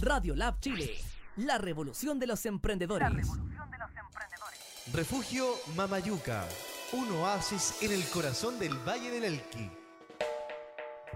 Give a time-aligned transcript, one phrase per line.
[0.00, 0.96] Radio Lab Chile,
[1.36, 3.26] la revolución de los emprendedores.
[4.92, 6.44] Refugio Mamayuca,
[6.92, 9.70] un oasis en el corazón del Valle del Elqui.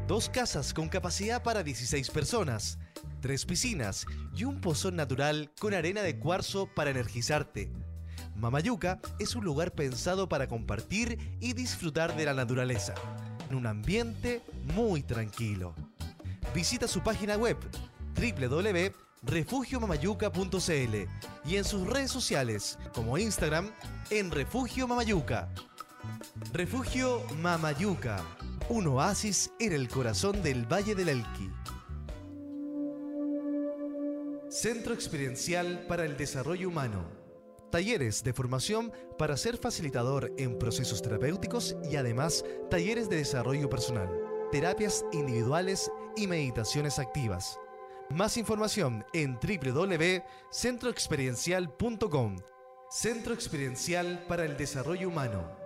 [0.08, 2.78] Dos casas con capacidad para 16 personas,
[3.20, 4.04] tres piscinas
[4.34, 7.70] y un pozón natural con arena de cuarzo para energizarte.
[8.34, 12.94] Mamayuca es un lugar pensado para compartir y disfrutar de la naturaleza,
[13.48, 14.42] en un ambiente
[14.74, 15.72] muy tranquilo.
[16.52, 17.56] Visita su página web
[18.22, 20.94] www.refugiomamayuca.cl
[21.44, 23.68] y en sus redes sociales como Instagram
[24.10, 25.48] en Refugio Mamayuca.
[26.52, 28.22] Refugio Mamayuca,
[28.68, 31.50] un oasis en el corazón del Valle del Elqui.
[34.48, 37.10] Centro Experiencial para el Desarrollo Humano.
[37.70, 44.10] Talleres de formación para ser facilitador en procesos terapéuticos y además talleres de desarrollo personal,
[44.50, 47.58] terapias individuales y meditaciones activas.
[48.10, 52.36] Más información en www.centroexperiencial.com.
[52.90, 55.62] Centro Experiencial para el Desarrollo Humano.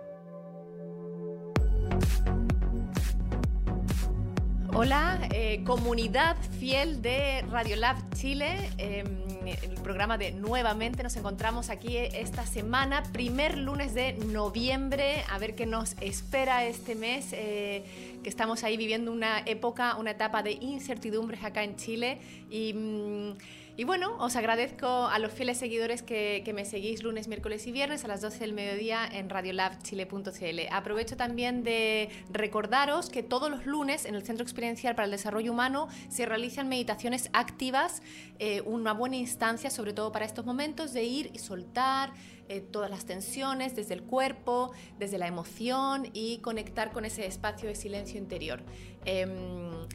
[4.73, 11.03] Hola, eh, comunidad fiel de Radiolab Chile, em, el programa de Nuevamente.
[11.03, 16.95] Nos encontramos aquí esta semana, primer lunes de noviembre, a ver qué nos espera este
[16.95, 17.83] mes, eh,
[18.23, 22.19] que estamos ahí viviendo una época, una etapa de incertidumbres acá en Chile.
[22.49, 22.73] Y.
[22.73, 23.33] Mm,
[23.77, 28.03] y bueno, os agradezco a los fieles seguidores que, me seguís lunes, miércoles y viernes
[28.03, 30.59] a las 12 del mediodía en radiolabchile.cl.
[30.71, 35.51] Aprovecho también de recordaros que todos los lunes en el Centro Experiencial para el Desarrollo
[35.51, 38.01] Humano se realizan meditaciones activas,
[38.39, 42.13] eh, una buena instancia, sobre todo para estos momentos, de ir y soltar
[42.49, 47.69] eh, todas las tensiones desde el cuerpo, desde la emoción y conectar con ese espacio
[47.69, 48.63] de silencio interior.
[49.05, 49.87] Em,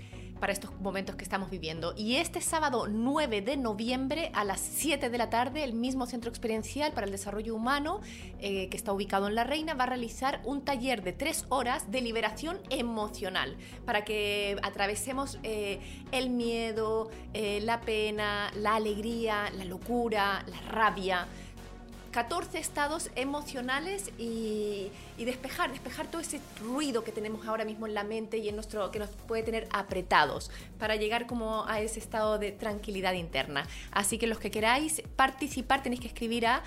[0.43, 1.95] para estos momentos que estamos viviendo.
[1.97, 6.31] Y este sábado 9 de noviembre a las 7 de la tarde, el mismo Centro
[6.31, 8.01] Experiencial para el Desarrollo Humano,
[8.41, 11.93] eh, que está ubicado en La Reina, va a realizar un taller de tres horas
[11.93, 13.57] de liberación emocional
[13.87, 15.79] para que atravesemos eh,
[16.11, 21.29] el miedo, eh, la pena, la alegría, la locura, la rabia
[22.13, 28.05] 14 estados emocionales y, despejar, despejar todo ese ruido que tenemos ahora mismo en la
[28.05, 32.39] mente y en nuestro que nos puede tener apretados para llegar como a ese estado
[32.39, 33.67] de tranquilidad interna.
[33.91, 36.63] Así que los que queráis participar tenéis que escribir a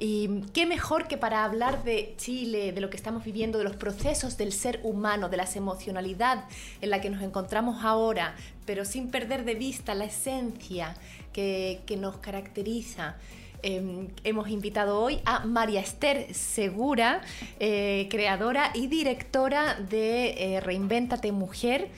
[0.00, 3.76] Y qué mejor que para hablar de Chile, de lo que estamos viviendo, de los
[3.76, 6.44] procesos del ser humano, de la emocionalidad
[6.80, 8.34] en la que nos encontramos ahora,
[8.66, 10.96] pero sin perder de vista la esencia
[11.32, 13.16] que, que nos caracteriza.
[13.62, 17.22] Em, hemos invitado hoy a María Esther Segura,
[17.58, 21.88] eh, creadora y directora de eh, Reinvéntate Mujer.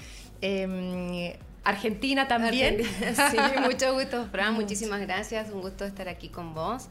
[0.40, 1.32] Em,
[1.64, 2.82] Argentina también.
[2.82, 4.55] Sí, mucho gusto, Fran.
[4.55, 5.50] Muchísimas gracias.
[5.50, 6.88] Un gusto estar aquí con vos.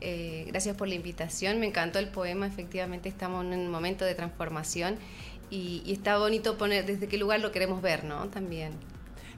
[0.00, 1.58] Eh, gracias por la invitación.
[1.58, 2.46] Me encantó el poema.
[2.46, 4.96] Efectivamente, estamos en un momento de transformación
[5.50, 8.28] y, está bonito poner desde qué lugar lo queremos ver, ¿no?
[8.28, 8.72] También.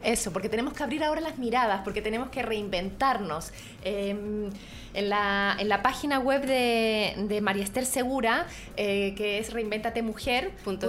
[0.05, 3.53] Eso, porque tenemos que abrir ahora las miradas, porque tenemos que reinventarnos.
[3.83, 4.51] Em,
[4.93, 8.47] en, la, en, la, página web de, de María Esther Segura,
[8.77, 10.89] eh, que es reinventatemujer.cl,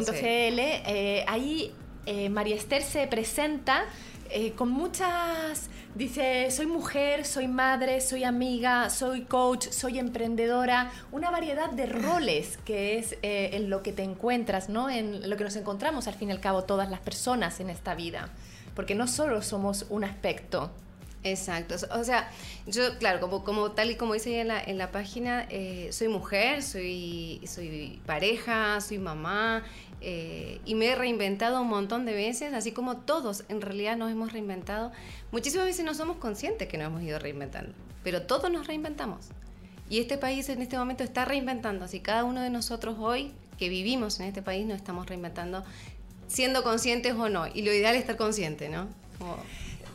[0.59, 1.73] eh, ahí
[2.05, 3.85] eh, María Esther se presenta
[4.29, 5.69] eh, con muchas...
[5.95, 12.59] Dice, soy mujer, soy madre, soy amiga, soy coach, soy emprendedora, una variedad de roles
[12.65, 14.89] que es eh, en lo que te encuentras, ¿no?
[14.89, 17.95] En lo que nos encontramos al fin y al cabo todas las personas en esta
[17.95, 18.27] vida,
[18.75, 20.71] porque no solo somos un aspecto.
[21.23, 22.29] Exacto, o sea,
[22.67, 25.47] yo, claro, como, como tal y como dice en la, en la página,
[25.89, 29.63] soy mujer, soy, soy pareja, soy mamá,
[30.01, 34.11] eh, y me he reinventado un montón de veces, así como todos en realidad nos
[34.11, 34.91] hemos reinventado.
[35.31, 37.73] Muchísimas veces no somos conscientes que nos hemos ido reinventando,
[38.03, 39.29] pero todos nos reinventamos.
[39.89, 43.69] Y este país en este momento está reinventando, así cada uno de nosotros hoy que
[43.69, 45.63] vivimos en este país nos estamos reinventando,
[46.27, 47.47] siendo conscientes o no.
[47.47, 48.87] Y lo ideal es estar consciente, ¿no?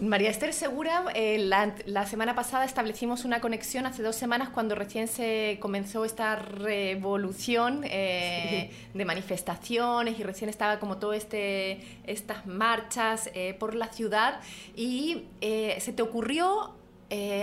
[0.01, 5.09] María Esther Segura, eh, la, semana pasada establecimos una conexión hace dos semanas cuando recién
[5.09, 13.29] se comenzó esta revolución eh, de manifestaciones y recién estaba como todo este estas marchas
[13.35, 14.41] eh, por la ciudad
[14.75, 16.75] y se te ocurrió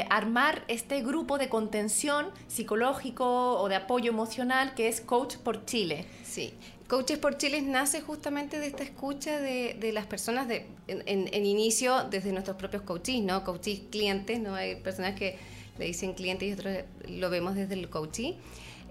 [0.09, 6.05] armar este grupo de contención psicológico o de apoyo emocional que es Coach por Chile.
[6.23, 6.53] Sí,
[6.87, 11.45] Coaches por Chile nace justamente de esta escucha de, de las personas de, en, en,
[11.45, 13.43] inicio desde nuestros propios coaches, ¿no?
[13.43, 14.55] Coaches clientes, ¿no?
[14.55, 15.37] Hay personas que
[15.77, 16.77] le dicen clientes y otros
[17.09, 18.33] lo vemos desde el coaching.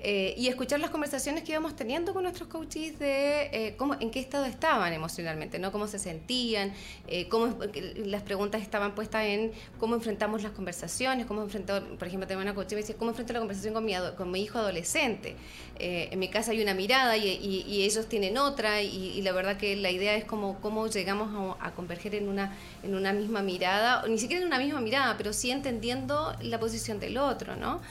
[0.02, 4.10] Eh, y escuchar las conversaciones que íbamos teniendo con nuestros coaches de eh, cómo, en
[4.10, 5.72] qué estado estaban emocionalmente, ¿no?
[5.72, 6.72] cómo se sentían,
[7.08, 7.56] eh, cómo
[8.04, 12.54] las preguntas estaban puestas en cómo enfrentamos las conversaciones, cómo enfrentó, por ejemplo, tengo una
[12.54, 15.37] coach que me decía, ¿cómo enfrento la conversación con mi, con mi hijo adolescente?
[15.78, 19.76] en mi casa hay una mirada y, y, ellos tienen otra y, la verdad que
[19.76, 24.02] la idea es cómo, cómo llegamos a, a, converger en una, en una misma mirada,
[24.08, 27.82] ni siquiera en una misma mirada, pero sí entendiendo la posición del otro, ¿no?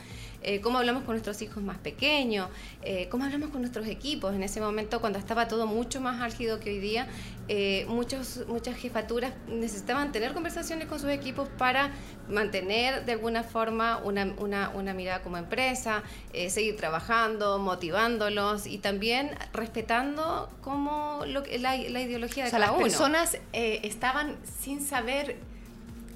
[0.48, 2.50] Eh, cómo hablamos con nuestros hijos más pequeños,
[2.84, 4.36] eh, cómo hablamos con nuestros equipos.
[4.36, 7.08] En ese momento, cuando estaba todo mucho más álgido que hoy día,
[7.48, 11.90] eh, muchos, muchas jefaturas necesitaban tener conversaciones con sus equipos para
[12.30, 16.04] mantener de alguna forma una, una, una mirada como empresa,
[16.50, 22.72] seguir trabajando, motivándolos y también respetando como lo, la, la ideología de o sea, cada
[22.74, 25.38] las personas estaban sin saber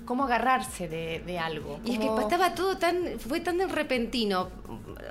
[0.10, 1.80] cómo agarrarse de, de algo.
[1.86, 4.50] Y es que estaba todo tan, fue tan repentino.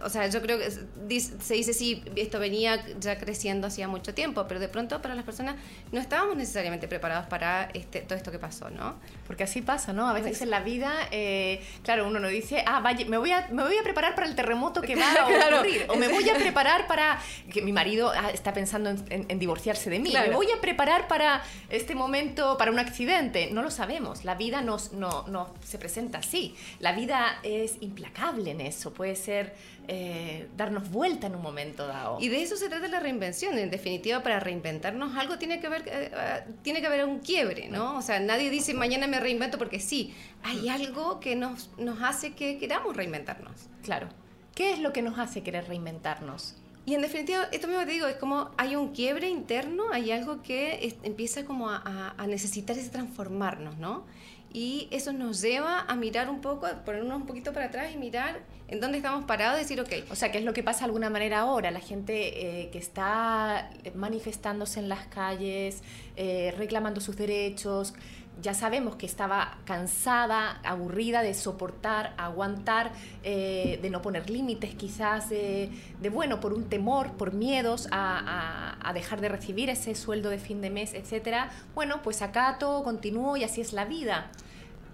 [0.02, 4.46] O sea, yo creo que se dice, sí, esto venía ya creciendo hacía mucho tiempo,
[4.48, 5.54] pero de pronto para las personas
[5.92, 8.96] no estábamos necesariamente preparados para este, todo esto que pasó, ¿no?
[9.24, 10.08] Porque así pasa, ¿no?
[10.08, 13.46] A veces en la vida, eh, claro, uno no dice, ah, vaya, me voy, a,
[13.52, 16.34] me voy a preparar para el terremoto que va a ocurrir, o me voy a
[16.38, 17.20] preparar para
[17.52, 21.44] que mi marido ah, está pensando en, divorciarse de mí, me voy a preparar para
[21.70, 23.50] este momento, para un accidente.
[23.52, 26.54] No lo sabemos, la vida nos no, no se presenta así.
[26.80, 29.54] La vida es implacable en eso, puede ser
[29.86, 32.18] eh, darnos vuelta en un momento dado.
[32.20, 33.56] Y de eso se trata la reinvención.
[33.58, 37.68] En definitiva, para reinventarnos algo tiene que haber, eh, eh, tiene que haber un quiebre,
[37.68, 37.96] ¿no?
[37.96, 42.34] O sea, nadie dice mañana me reinvento porque sí, hay algo que nos, nos hace
[42.34, 43.68] que queramos reinventarnos.
[43.82, 44.08] Claro.
[44.54, 46.56] ¿Qué es lo que nos hace querer reinventarnos?
[46.88, 50.42] Y en definitiva, esto mismo te digo, es como hay un quiebre interno, hay algo
[50.42, 54.06] que empieza como a, a, necesitar ese transformarnos, ¿no?
[54.52, 58.40] Y eso nos lleva a mirar un poco, ponernos un poquito para atrás y mirar
[58.68, 60.10] en dónde estamos parados y decir, ok.
[60.10, 61.70] O sea, ¿qué es lo que pasa de alguna manera ahora?
[61.70, 65.82] La gente eh, que está manifestándose en las calles,
[66.16, 67.94] eh, reclamando sus derechos,
[68.40, 72.92] ya sabemos que estaba cansada, aburrida de soportar, aguantar,
[73.24, 75.70] eh, de no poner límites quizás, de,
[76.12, 80.60] bueno, por un temor, por miedos a, a, dejar de recibir ese sueldo de fin
[80.60, 81.50] de mes, etcétera.
[81.74, 84.30] Bueno, pues acá todo continúo y así es la vida.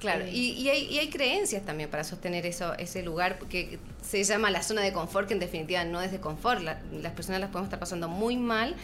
[0.01, 4.23] Claro, y, y, hay, y, hay, creencias también para sostener eso, ese lugar que se
[4.23, 6.61] llama la zona de confort, que en definitiva no es de confort.
[6.61, 8.75] las personas las podemos estar pasando muy mal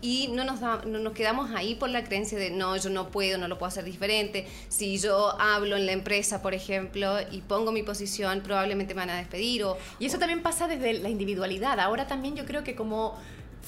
[0.00, 3.36] y no nos, no nos quedamos ahí por la creencia de no, yo no puedo,
[3.38, 4.46] no lo puedo hacer diferente.
[4.68, 9.10] Si yo hablo en la empresa, por ejemplo, y pongo mi posición, probablemente me van
[9.10, 9.64] a despedir.
[9.64, 11.80] O, y eso también pasa desde la individualidad.
[11.80, 13.16] Ahora también yo creo que como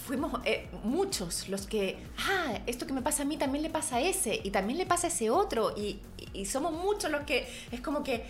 [0.07, 3.97] fuimos eh, muchos los que, ah, esto que me pasa a mí también le pasa
[3.97, 6.01] a ese y también le pasa a ese otro y,
[6.33, 8.25] y somos muchos los que es como que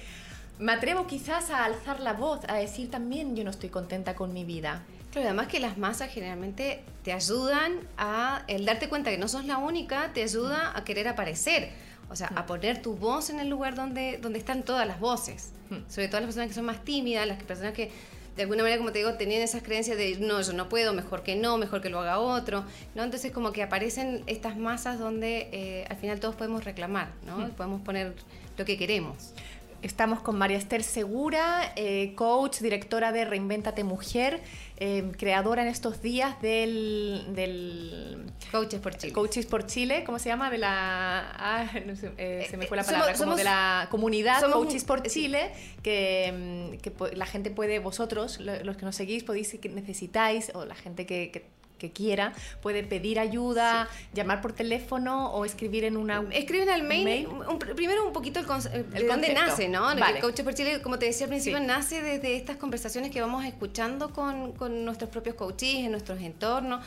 [0.59, 4.33] me atrevo quizás a alzar la voz, a decir también yo no estoy contenta con
[4.33, 4.85] mi vida.
[5.11, 9.45] Claro, además que las masas generalmente te ayudan a, el darte cuenta que no sos
[9.45, 11.71] la única, te ayuda a querer aparecer.
[12.11, 15.53] O sea, a poner tu voz en el lugar donde, donde están todas las voces.
[15.89, 17.93] Sobre todo las personas que son más tímidas, las personas que
[18.37, 21.23] de alguna manera, como te digo, tenían esas creencias de no, yo no puedo, mejor
[21.23, 22.65] que no, mejor que lo haga otro,
[22.95, 23.03] ¿no?
[23.03, 27.49] Entonces como que aparecen estas masas donde eh, al final todos podemos reclamar, ¿no?
[27.51, 28.15] Podemos poner
[28.57, 29.35] lo que queremos.
[29.83, 34.43] Estamos con María Esther Segura, eh, coach, directora de Reinvéntate Mujer,
[34.77, 39.13] eh, creadora en estos días del, del Coaches por Chile.
[39.15, 40.51] Coaches por Chile, ¿cómo se llama?
[40.51, 41.31] De la.
[41.35, 44.57] ah, no sé, eh, se me fue la palabra, somos- como de la comunidad somos
[44.59, 45.03] Coaches por.
[45.03, 45.51] Chile,
[45.83, 50.51] que, mm, que la gente puede, vosotros, lo- los que nos seguís, podéis, que necesitáis,
[50.55, 51.31] o la gente que.
[51.31, 52.33] que- que quiera,
[52.63, 56.25] puede pedir ayuda, llamar por teléfono o escribir en una...
[56.31, 57.27] Escriben al mail, mail.
[57.27, 59.41] un- primero un poquito el, El de dónde concepto.
[59.47, 59.83] nace, ¿no?
[59.83, 60.17] Vale.
[60.17, 61.65] El Coaches por Chile, como te decía al principio, Sí.
[61.67, 66.85] nace desde estas conversaciones que vamos escuchando con, con nuestros propios coaches en nuestros entornos.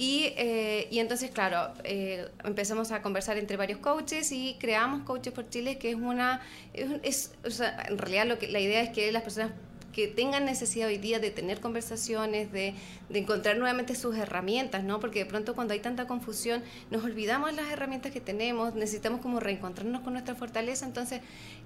[0.00, 5.32] Y, eh, y entonces, claro, eh, empezamos a conversar entre varios coaches y creamos Coaches
[5.32, 6.40] por Chile, que es una...
[6.72, 9.50] Es, es- o sea, en realidad lo que, la idea es que las personas
[9.92, 12.74] que tengan necesidad hoy día de tener conversaciones, de,
[13.08, 15.00] de encontrar nuevamente sus herramientas, ¿no?
[15.00, 19.40] Porque de pronto cuando hay tanta confusión nos olvidamos las herramientas que tenemos, necesitamos como
[19.40, 21.20] reencontrarnos con nuestra fortaleza, entonces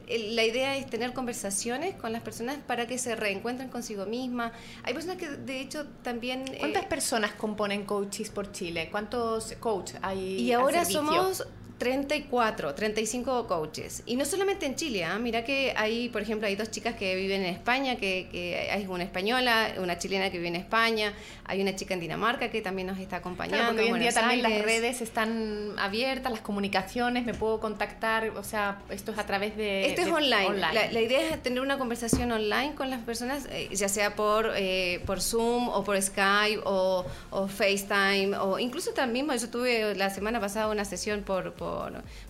[0.09, 4.53] el- la idea es tener conversaciones con las personas para que se reencuentren consigo mismas.
[4.85, 6.45] Hay personas que de hecho también...
[6.49, 8.89] eh, ¿Cuántas personas componen Coaches por Chile?
[8.91, 10.41] ¿Cuántos coaches hay?
[10.41, 11.47] Y ahora somos
[11.83, 14.03] 34, 35 coaches.
[14.07, 15.19] Y no solamente en Chile, ¿ah?
[15.19, 18.87] mira que hay, por ejemplo, hay dos chicas que viven en España, que, que hay
[18.87, 21.13] una española, una chilena que vive en España,
[21.45, 23.57] hay una chica en Dinamarca que también nos está acompañando.
[23.59, 28.31] Claro, porque hoy en día también las redes están abiertas, las comunicaciones, me puedo contactar,
[28.31, 29.87] o sea, esto es a través de...
[29.87, 30.59] Esto es de- online.
[30.59, 34.53] La, la idea es tener una conversación online con las personas, eh, ya sea por,
[34.57, 40.11] eh, por Zoom o por Skype o, o FaceTime o incluso también yo tuve la
[40.11, 41.72] semana pasada una sesión por, por,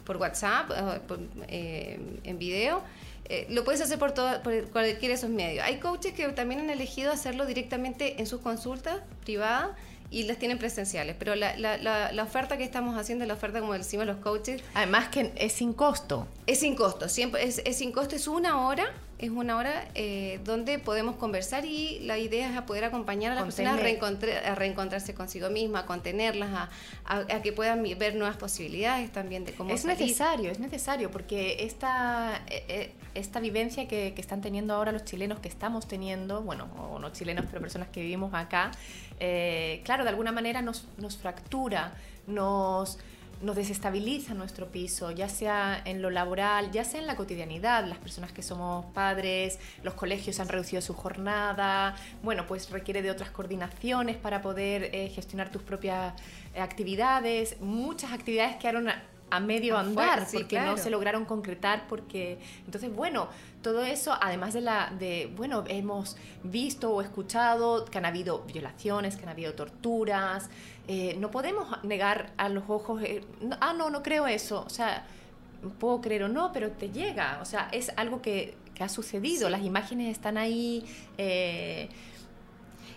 [0.05, 1.19] por WhatsApp, eh, por,
[1.49, 2.83] eh, en video.
[3.29, 5.65] Eh, lo puedes hacer por, todo, por cualquiera de esos medios.
[5.65, 9.71] Hay coaches que también han elegido hacerlo directamente en sus consultas privadas
[10.13, 13.59] y las tienen presenciales, pero la, la, la, la oferta que estamos haciendo, la oferta
[13.61, 16.29] como decimos los coaches, Además que es sin costo.
[16.47, 18.85] es sin costo, siempre es, es sin costo, es una hora,
[19.19, 23.37] es una hora eh, donde podemos conversar y la idea es a poder acompañar a
[23.37, 26.71] las personas a, a reencontrarse consigo mismas, a contenerlas, a,
[27.07, 29.99] a- a que puedan ver nuevas posibilidades también de cómo Es salir.
[30.01, 35.05] necesario, es necesario, porque esta, eh, eh, esta vivencia que, que están teniendo ahora los
[35.05, 38.71] chilenos, que estamos teniendo, bueno, o no chilenos, pero personas que vivimos acá,
[39.25, 41.95] eh, claro, de alguna manera nos, nos fractura,
[42.27, 42.99] nos,
[43.41, 48.33] desestabiliza nuestro piso, ya sea en lo laboral, ya sea en la cotidianidad, las personas
[48.33, 54.17] que somos padres, los colegios han reducido su jornada, bueno, pues requiere de otras coordinaciones
[54.17, 56.15] para poder eh, gestionar tus propias
[56.55, 58.89] eh, actividades, muchas actividades quedaron
[59.37, 63.29] a, medio Afuera, andar sí, porque no se lograron concretar porque entonces bueno
[63.63, 69.17] todo eso además de la de bueno hemos visto o escuchado que han habido violaciones
[69.17, 70.51] que han habido torturas
[70.89, 74.71] eh, no podemos negar a los ojos eh, no- ah no no creo eso o
[74.71, 75.07] sea
[75.79, 79.49] puedo creer o no pero te llega o sea es algo que, que ha sucedido
[79.49, 80.85] las imágenes están ahí
[81.19, 81.89] eh,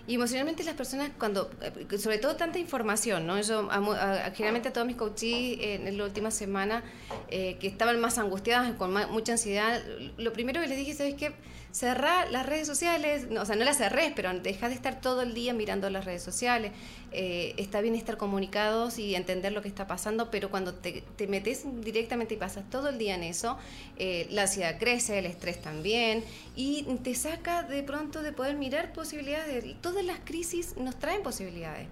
[0.08, 3.40] Y emocionalmente las personas cuando, eh, sobre todo tanta información, ¿no?
[3.42, 6.84] Yo a generalmente a todos mis coaches en la última semana
[7.30, 9.82] eh, que estaban más angustiadas, con ma- mucha ansiedad,
[10.18, 11.34] lo primero que les dije, ¿sabes qué?
[11.76, 15.24] Cerrar las redes sociales, no, o sea, no las cerrés, pero deja de estar todo
[15.24, 16.72] el día mirando las redes sociales.
[17.12, 21.28] Eh, está bien estar comunicados y entender lo que está pasando, pero cuando te, te
[21.28, 23.58] metes directamente y pasas todo el día en eso,
[23.98, 26.24] eh, la ansiedad crece, el estrés también,
[26.56, 29.62] y te saca de pronto de poder mirar posibilidades.
[29.62, 31.90] de- Todas las crisis nos traen posibilidades.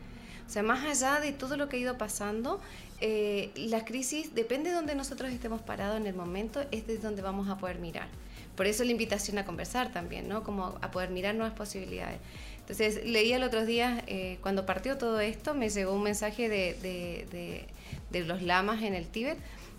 [0.47, 2.61] O sea, más allá de todo lo que ha ido pasando,
[3.01, 7.21] eh, las crisis, depende de donde nosotros estemos parados en el momento, es desde donde
[7.21, 8.07] vamos a poder mirar.
[8.55, 10.43] Por eso la invitación a conversar también, ¿no?
[10.43, 12.19] Como a poder mirar nuevas posibilidades.
[12.59, 17.67] Entonces, leía el otro día, eh, cuando partió todo esto, me llegó un mensaje de-
[18.11, 19.37] de los lamas en el Tíbet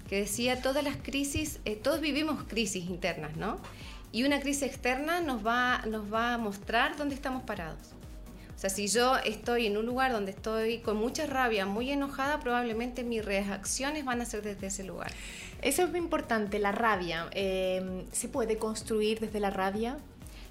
[0.08, 3.58] que decía, todas las crisis, eh, todos vivimos crisis internas, ¿no?
[4.12, 7.93] Y una crisis externa nos va, nos va a mostrar dónde estamos parados.
[8.64, 13.04] Sea, si yo estoy en un lugar donde estoy con mucha rabia, muy enojada, probablemente
[13.04, 15.12] mis reacciones van a ser desde ese lugar.
[15.60, 19.98] eso es muy importante la rabia eh, se puede construir desde la rabia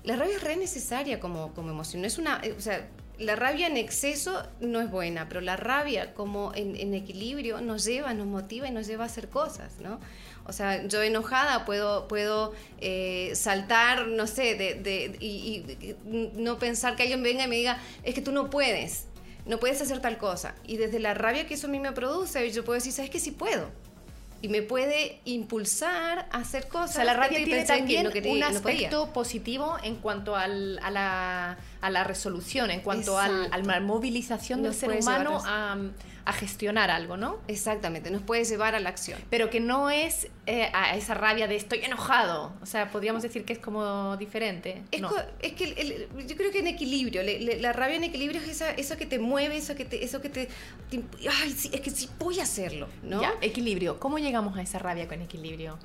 [0.04, 2.02] La rabia es re necesaria como, como emoción.
[2.02, 2.88] No es una, eh, o sea,
[3.24, 7.86] la rabia en exceso no es buena, pero la rabia como en, en equilibrio nos
[7.86, 10.00] lleva, nos motiva y nos lleva a hacer cosas, ¿no?
[10.46, 15.96] O sea, yo enojada puedo, puedo eh, saltar, no sé, de, de- y, y
[16.36, 19.06] no pensar que alguien venga y me diga, es que tú no puedes,
[19.46, 20.54] no puedes hacer tal cosa.
[20.68, 23.20] Y desde la rabia que eso a mí me produce, yo puedo decir, ¿sabes que
[23.20, 23.70] sí puedo?
[24.42, 26.90] y me puede impulsar a hacer cosas.
[26.90, 29.96] O sea, la rabia que tiene que también no quería- un no aspecto positivo en
[29.96, 34.78] cuanto al- a, la, a la resolución, en cuanto al- a la movilización del Nos
[34.78, 35.78] ser puede llevar humano a-
[36.26, 37.38] a, gestionar algo, ¿no?
[37.50, 39.20] Exactamente, nos puede llevar a la acción.
[39.30, 42.54] Pero que no es eh, a esa rabia de estoy enojado.
[42.62, 44.82] O sea, podríamos decir que es como diferente.
[44.92, 45.10] Es, No.
[45.10, 48.06] co- es que el- el- yo creo que en equilibrio, le- le- la rabia en
[48.06, 50.48] equilibrio es esa, eso que te mueve, eso que te, eso que te,
[50.90, 51.04] te
[51.42, 53.22] ay, sí, es que sí voy a hacerlo, ¿no?
[53.22, 54.00] Ya, equilibrio.
[54.00, 55.78] ¿Cómo llegamos a esa rabia con equilibrio?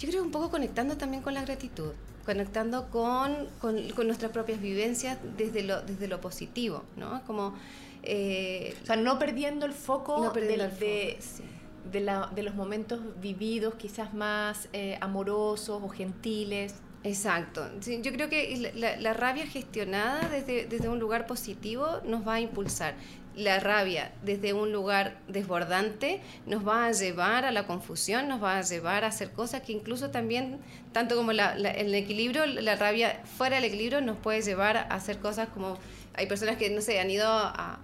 [0.00, 1.92] Yo creo un poco conectando también con la gratitud,
[2.32, 7.22] conectando con, con, con nuestras propias vivencias desde lo, desde lo positivo, ¿no?
[7.26, 7.54] Como
[8.02, 11.42] eh, O sea, no perdiendo el foco, no perdiendo del- el de, sí.
[11.90, 16.74] de la- de los momentos vividos, quizás más eh, amorosos o gentiles.
[17.02, 17.66] Exacto.
[17.80, 22.26] Sí, yo creo que la, la- la rabia gestionada desde, desde un lugar positivo nos
[22.28, 22.94] va a impulsar.
[23.38, 28.58] La rabia desde un lugar desbordante nos va a llevar a la confusión, nos va
[28.58, 30.58] a llevar a hacer cosas que incluso también,
[30.92, 35.18] tanto como la- el equilibrio, la rabia fuera del equilibrio nos puede llevar a hacer
[35.18, 35.78] cosas como...
[36.14, 37.78] Hay personas que, no sé, han ido a,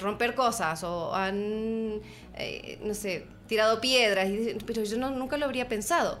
[0.00, 2.00] romper cosas o han,
[2.36, 6.20] eh, no sé, tirado piedras, y pero yo nunca lo habría pensado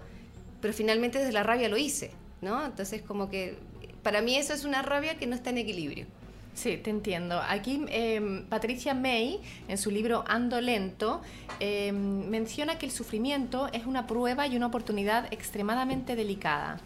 [0.62, 2.64] pero finalmente desde la rabia lo hice, ¿no?
[2.64, 3.58] Entonces como que
[4.02, 6.06] para mí eso es una rabia que no está en equilibrio.
[6.54, 7.40] Sí, te entiendo.
[7.48, 11.22] Aquí eh, Patricia May, en su libro Ando Lento,
[11.60, 16.78] eh, menciona que el sufrimiento es una prueba y una oportunidad extremadamente delicada,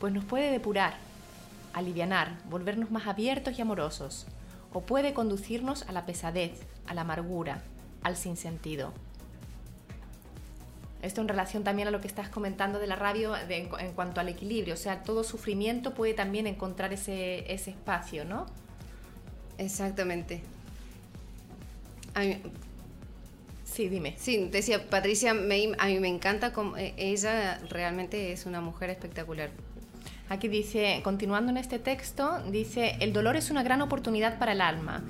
[0.00, 0.94] pues nos puede depurar,
[1.72, 4.26] alivianar, volvernos más abiertos y amorosos,
[4.72, 7.62] o puede conducirnos a la pesadez, a la amargura,
[8.02, 8.92] al sinsentido.
[11.00, 13.92] Esto en relación también a lo que estás comentando de la rabia de- en, en
[13.92, 18.46] cuanto al equilibrio, o sea, todo sufrimiento puede también encontrar ese, ese espacio, ¿no?
[19.64, 20.42] Exactamente.
[22.18, 22.38] Mí-
[23.64, 24.14] Sí, dime.
[24.18, 28.90] sí, decía Patricia May, a mí me encanta, como, eh, ella realmente es una mujer
[28.90, 29.48] espectacular.
[30.28, 34.60] Aquí dice, continuando en este texto, dice, el dolor es una gran oportunidad para el
[34.60, 35.02] alma,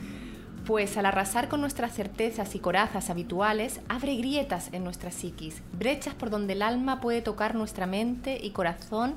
[0.64, 6.14] pues al arrasar con nuestras certezas y corazas habituales, abre grietas en nuestra psiquis, brechas
[6.14, 9.14] por donde el alma puede tocar nuestra mente y corazón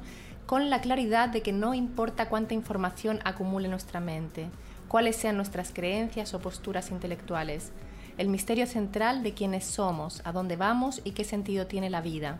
[0.47, 4.47] con la claridad de que no importa cuánta información acumule nuestra mente,
[4.95, 7.73] cuáles sean nuestras creencias o posturas intelectuales,
[8.17, 12.39] el misterio central de quiénes somos, a dónde vamos y qué sentido tiene la vida.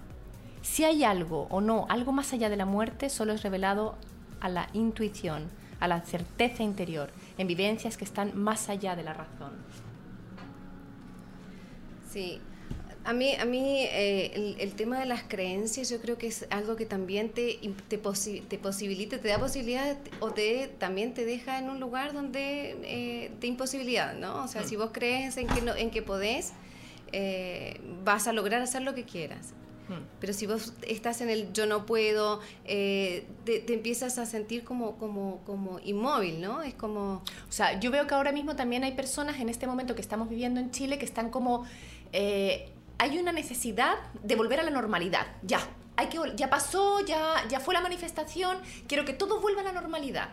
[0.62, 3.98] Si hay algo o no, algo más allá de la muerte, solo es revelado
[4.40, 5.50] a la intuición,
[5.82, 9.52] a la certeza interior, en vivencias que están más allá de la razón.
[12.10, 12.40] Sí,
[13.06, 16.46] a mí, a mí eh, el, el tema de las creencias yo creo que es
[16.50, 21.24] algo que también te, te, posi- te posibilita, te da posibilidad o te, también te
[21.26, 24.44] deja en un lugar donde eh, de imposibilidad, ¿no?
[24.44, 24.68] O sea, Mm.
[24.68, 26.54] si vos crees en que, no, en que podés,
[27.12, 29.54] eh, vas a lograr hacer lo que quieras.
[29.88, 30.02] Mm.
[30.20, 34.64] Pero si vos estás en el yo no puedo, eh, te, te empiezas a sentir
[34.64, 36.64] como, como, como inmóvil, ¿no?
[36.64, 37.22] Es como...
[37.48, 40.28] O sea, yo veo que ahora mismo también hay personas en este momento que estamos
[40.28, 41.66] viviendo en Chile que están como...
[42.14, 45.28] eh, hay una necesidad de volver a la normalidad.
[45.44, 45.60] Ya,
[45.96, 49.72] hay que, ya pasó, ya, ya fue la manifestación, quiero que todo vuelva a la
[49.72, 50.30] normalidad.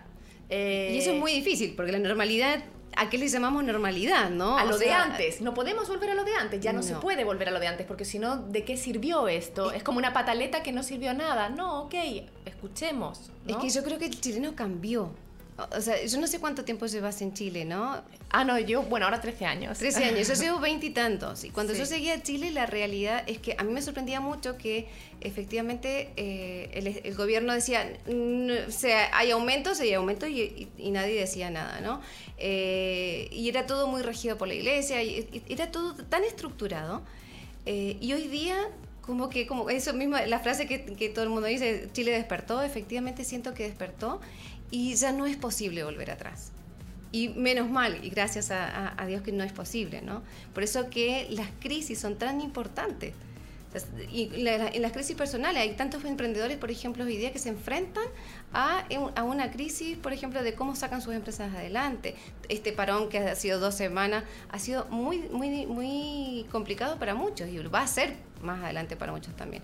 [0.48, 2.62] Eh, Y eso es muy difícil, porque la normalidad,
[2.96, 4.58] ¿a qué le llamamos normalidad, no?
[4.58, 6.94] A O lo de antes, no podemos volver a lo de antes, ya no, se
[6.96, 9.72] puede volver a lo de antes, porque si no, ¿de qué sirvió esto?
[9.72, 11.48] Es como una pataleta que no sirvió a nada.
[11.48, 11.94] No, ok,
[12.44, 13.30] escuchemos.
[13.46, 13.60] Es ¿no?
[13.60, 15.10] que yo creo que el chileno cambió.
[15.58, 18.00] O- sea, yo no sé cuánto tiempo llevas en Chile, ¿no?
[18.30, 19.78] Ah, no, yo, bueno, ahora 13 años.
[19.78, 21.44] 13 años, yo llevo 20 y tantos.
[21.44, 21.80] Y cuando Sí.
[21.80, 24.88] yo seguía a Chile, la realidad es que a mí me sorprendía mucho que
[25.20, 30.68] efectivamente eh, el, el gobierno decía, "Mm, o sea, hay aumentos, hay aumentos y, y-
[30.78, 32.00] y nadie decía nada, ¿no?
[32.38, 37.02] Eh, y era todo muy regido por la iglesia, y era todo tan estructurado.
[37.66, 38.56] Eh, y hoy día,
[39.02, 42.62] como que, como eso mismo, la frase que, que todo el mundo dice, Chile despertó,
[42.62, 44.20] efectivamente siento que despertó
[44.72, 46.50] y ya no es posible volver atrás.
[47.12, 50.22] Y menos mal, y gracias a, Dios que no es posible, ¿no?
[50.54, 53.12] Por eso que las crisis son tan importantes.
[54.10, 58.04] Y en las crisis personales hay tantos emprendedores, por ejemplo, hoy día que se enfrentan
[58.54, 62.14] a, a una crisis, por ejemplo, de cómo sacan sus empresas adelante.
[62.48, 67.48] Este parón que ha sido dos semanas ha sido muy, muy, muy complicado para muchos
[67.48, 69.62] y va a ser más adelante para muchos también.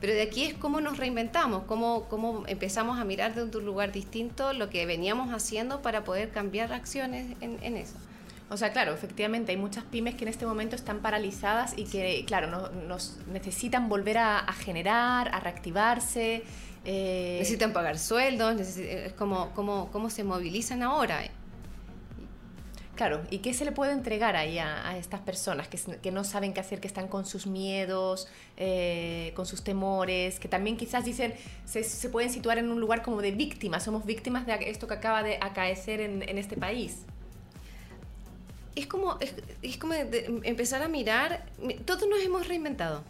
[0.00, 3.92] Pero de aquí es cómo nos reinventamos, cómo, cómo empezamos a mirar de un lugar
[3.92, 7.94] distinto lo que veníamos haciendo para poder cambiar acciones en, en eso.
[8.48, 12.24] O sea, claro, efectivamente, hay muchas pymes que en este momento están paralizadas y que,
[12.26, 16.44] claro, no- nos necesitan volver a, a generar, a reactivarse.
[16.84, 21.22] eh, Necesitan pagar sueldos, es como, como, cómo se movilizan ahora.
[22.96, 26.60] Claro, ¿y qué se le puede entregar ahí a, estas personas que, no saben qué
[26.60, 31.34] hacer, que están con sus miedos, eh, con sus temores, que también quizás dicen,
[31.66, 34.94] se, se, pueden situar en un lugar como de víctimas, somos víctimas de esto que
[34.94, 37.02] acaba de acaecer en, en este país?
[38.74, 39.18] Es como,
[39.60, 41.44] es como empezar a mirar,
[41.84, 43.04] todos nos hemos reinventado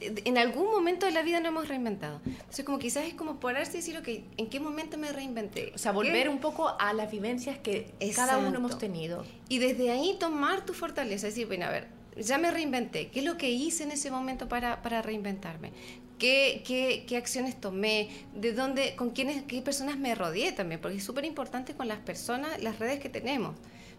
[0.00, 2.20] en algún momento de la vida no hemos reinventado.
[2.26, 5.72] Entonces, como quizás es como pararse y decir, ok, ¿en qué momento me reinventé?
[5.74, 9.24] O sea, volver un poco a las vivencias que cada uno hemos tenido.
[9.48, 13.24] Y desde ahí tomar tu fortaleza, decir, bueno, a ver, ya me reinventé, ¿qué es
[13.24, 15.72] lo que hice en ese momento para, para reinventarme?
[16.18, 18.10] ¿Qué, qué, qué acciones tomé?
[18.34, 20.80] ¿De dónde, con quiénes, qué personas me rodeé también?
[20.80, 23.56] Porque es súper importante con las personas, las redes que tenemos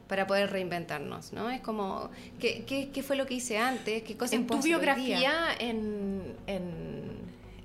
[0.08, 1.50] para poder reinventarnos, ¿no?
[1.50, 4.04] Es como, ¿qué, qué, qué fue lo que hice antes?
[4.04, 7.12] ¿Qué cosas En tu biografía en, en,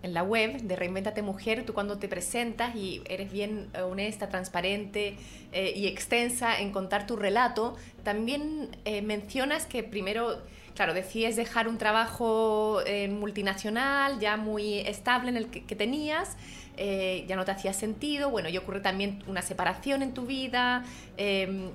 [0.02, 5.16] en, la web de Reinventate Mujer, tú cuando te presentas y eres bien honesta, transparente
[5.52, 10.42] eh, y extensa en contar tu relato, también eh, mencionas que primero
[10.78, 16.36] claro, decides dejar un trabajo eh, multinacional ya muy estable en el que, que tenías,
[16.76, 20.84] eh, ya no te hacía sentido, bueno, y ocurre también una separación en tu vida.
[21.16, 21.70] Eh,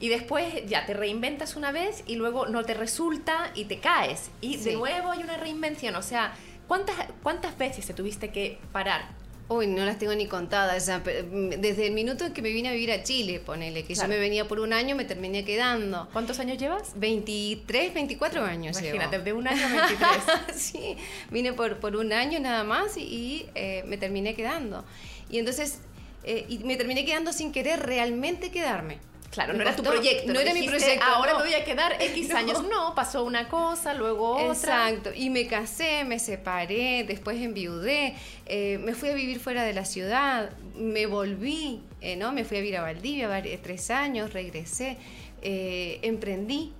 [0.00, 4.30] y después ya te reinventas una vez y luego no te resulta y te caes.
[4.40, 5.96] Y de nuevo hay una reinvención.
[5.96, 6.34] O sea,
[6.68, 9.08] ¿cuántas, ¿cuántas veces te tuviste que parar?
[9.48, 10.88] Uy, no las tengo ni contadas.
[10.88, 14.08] Mm, desde el minuto en que me vine a vivir a Chile, ponele, que yo
[14.08, 16.08] me venía por un año, me terminé quedando.
[16.12, 16.92] ¿Cuántos años llevas?
[16.96, 18.80] 23, 24 años.
[18.80, 20.56] Imagínate, de un año a 23.
[20.56, 20.96] sí,
[21.30, 24.84] vine por, por un año nada más y, eh, me terminé quedando.
[25.30, 25.78] Y entonces,
[26.24, 28.98] eh, y me terminé quedando sin querer realmente quedarme.
[29.30, 30.32] Claro, no era tu proyecto.
[30.32, 31.04] No, era mi proyecto.
[31.04, 32.64] Ahora me voy a quedar X años.
[32.68, 34.52] No, pasó una cosa, luego otra.
[34.88, 35.10] Exacto.
[35.14, 38.14] Y me casé, me separé, después enviudé,
[38.46, 42.32] eh, me fui a vivir fuera de la ciudad, me volví, eh, ¿no?
[42.32, 43.28] Me fui a vivir a Valdivia
[43.62, 44.96] tres años, regresé,
[45.42, 46.72] eh, emprendí,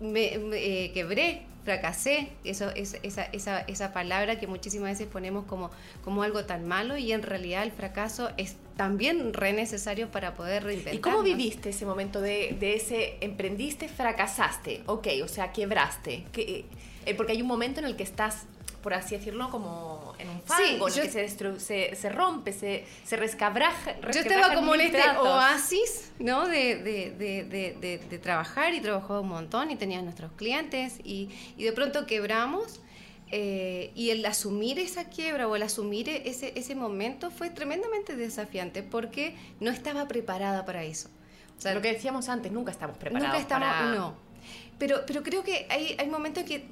[0.00, 5.70] me, me quebré, fracasé, eso, es, esa, esa, esa, palabra que muchísimas veces ponemos como,
[6.02, 10.62] como algo tan malo y en realidad el fracaso es también re necesario para poder
[10.62, 10.94] reinventar.
[10.94, 14.84] ¿Y cómo viviste ese momento de, de, ese emprendiste, fracasaste?
[14.86, 16.26] Ok, o sea, quebraste.
[16.30, 16.64] Que,
[17.04, 18.46] eh, porque hay un momento en el que estás
[18.82, 22.52] por así decirlo, como en un fango, sí, en el que se, se, se, rompe,
[22.52, 24.00] se, se rescabraja.
[24.12, 26.46] Yo estaba como en este oasis, ¿no?
[26.46, 31.64] De, de, de, de, trabajar y trabajaba un montón y tenía nuestros clientes y, y
[31.64, 32.80] de pronto quebramos.
[33.30, 38.82] Eh, y el asumir esa quiebra o el asumir ese, ese momento fue tremendamente desafiante
[38.82, 41.08] porque no estaba preparada para eso.
[41.58, 43.94] O sea, lo que decíamos antes, nunca estamos preparados nunca estamos, para...
[43.94, 44.14] No.
[44.78, 46.64] Pero, pero creo que hay, hay momentos que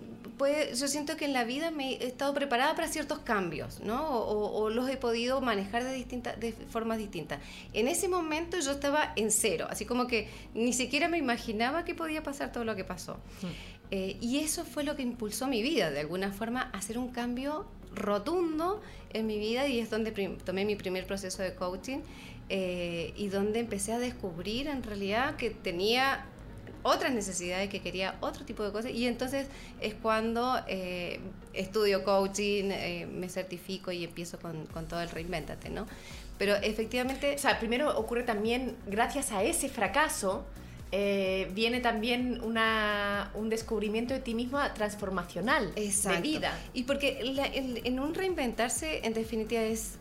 [0.74, 4.06] yo siento que en la vida me he estado preparada para ciertos cambios, ¿no?
[4.10, 7.40] O, los he podido manejar de, distintas, de formas distintas.
[7.72, 11.94] En ese momento yo estaba en cero, así como que ni siquiera me imaginaba que
[11.94, 13.14] podía pasar todo lo que pasó.
[13.14, 13.75] Mm.
[13.90, 17.08] Eh, y eso fue lo que impulsó mi vida, de alguna forma, a hacer un
[17.08, 18.80] cambio rotundo
[19.12, 20.10] en mi vida y es donde
[20.44, 21.98] tomé mi primer proceso de coaching
[22.48, 26.26] eh, y donde empecé a descubrir en realidad que tenía
[26.82, 28.92] otras necesidades, que quería otro tipo de cosas.
[28.92, 29.46] Y entonces
[29.80, 31.20] es cuando eh,
[31.52, 32.70] estudio coaching,
[33.12, 35.86] me certifico y empiezo con, con, todo el reinventate, ¿no?
[36.38, 37.34] Pero efectivamente...
[37.34, 40.44] O sea, primero ocurre también, gracias a ese fracaso,
[40.92, 46.58] eh, viene también una, un descubrimiento de ti misma transformacional, de vida.
[46.74, 49.98] Y porque en, en, un reinventarse, en definitiva, es,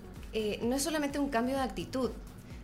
[0.61, 2.11] no es solamente un cambio de actitud,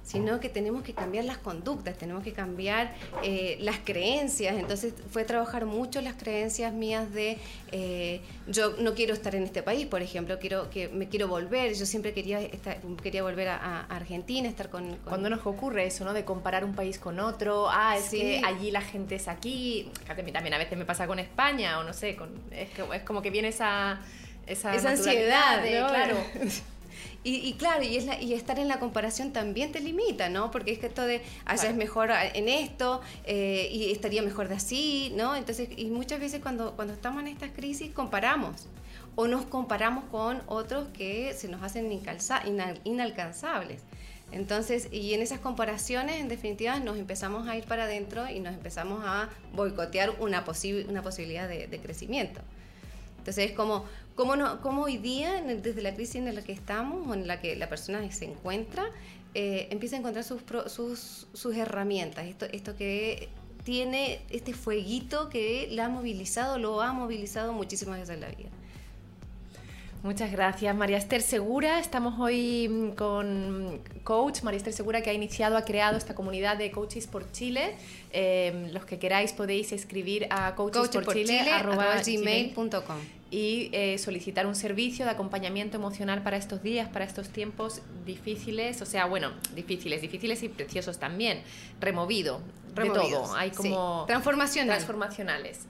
[0.04, 4.56] sino que tenemos que cambiar las conductas, tenemos que cambiar eh, las creencias.
[4.58, 7.38] Entonces fue trabajar mucho las creencias mías de
[7.72, 11.74] eh, yo no quiero estar en este país, por ejemplo, quiero que me quiero volver.
[11.74, 16.14] Yo siempre quería estar, quería volver a, Argentina, estar con, Cuando nos ocurre eso, ¿no?
[16.14, 19.92] De comparar un país con otro, ah, es que allí la gente es aquí.
[20.08, 23.30] También a veces me pasa con España o no sé, con, es, es como que
[23.30, 24.00] viene esa
[24.48, 26.18] esa, esa ansiedad, de, claro.
[27.24, 30.50] Y, claro, y, es y estar en la comparación también te limita, ¿no?
[30.50, 34.56] Porque es que esto de allá es mejor en esto eh, y estaría mejor de
[34.56, 35.36] así, ¿no?
[35.36, 38.68] Entonces, y muchas veces cuando, cuando estamos en estas crisis comparamos
[39.14, 41.92] o nos comparamos con otros que se nos hacen
[42.86, 43.84] inalcanzables.
[44.32, 48.56] Entonces, y en esas comparaciones, en definitiva, nos empezamos a ir para adentro y nos
[48.56, 50.44] empezamos a boicotear una,
[50.88, 52.42] una posibilidad de, de crecimiento.
[53.20, 57.08] Entonces es como, ¿cómo, no, cómo hoy día, desde la crisis en la que estamos
[57.08, 58.86] o en la que la persona se encuentra,
[59.34, 63.30] eh, empieza a encontrar sus, sus, sus herramientas, esto, esto que
[63.64, 68.50] tiene este fueguito que la ha movilizado, lo ha movilizado muchísimas veces en la vida.
[70.04, 71.80] Muchas gracias, María Esther Segura.
[71.80, 76.58] Estamos hoy mm, con coach María Esther Segura que ha iniciado, ha creado esta comunidad
[76.58, 77.76] de coaches por Chile.
[78.12, 85.78] Eh, los que queráis podéis escribir a coachesporchile.gmail.com y eh, solicitar un servicio de acompañamiento
[85.78, 91.00] emocional para estos días, para estos tiempos difíciles, o sea, bueno, difíciles, difíciles y preciosos
[91.00, 91.42] también,
[91.80, 92.42] removido,
[92.76, 93.34] de todo.
[93.34, 95.66] Hay como transformacionales.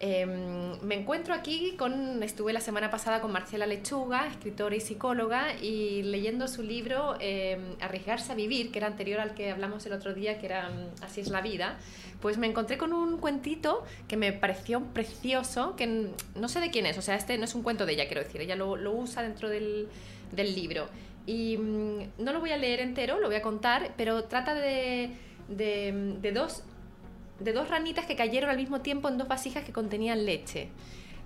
[0.00, 5.56] Em, me encuentro aquí con, estuve la semana pasada con Marcela Lechuga, escritora y psicóloga,
[5.60, 9.92] y leyendo su libro em, Arriesgarse a vivir, que era anterior al que hablamos el
[9.92, 11.78] otro día, que era mm, Así es la vida,
[12.20, 16.86] pues me encontré con un cuentito que me pareció precioso, que no sé de quién
[16.86, 19.22] es, o sea, este no es un cuento de ella, quiero decir, ella lo, usa
[19.22, 19.88] dentro del,
[20.32, 20.86] libro.
[21.26, 25.10] Y mm, no lo voy a leer entero, lo voy a contar, pero trata de,
[25.48, 26.62] de dos
[27.40, 30.68] de dos ranitas que cayeron al mismo tiempo en dos vasijas que contenían leche.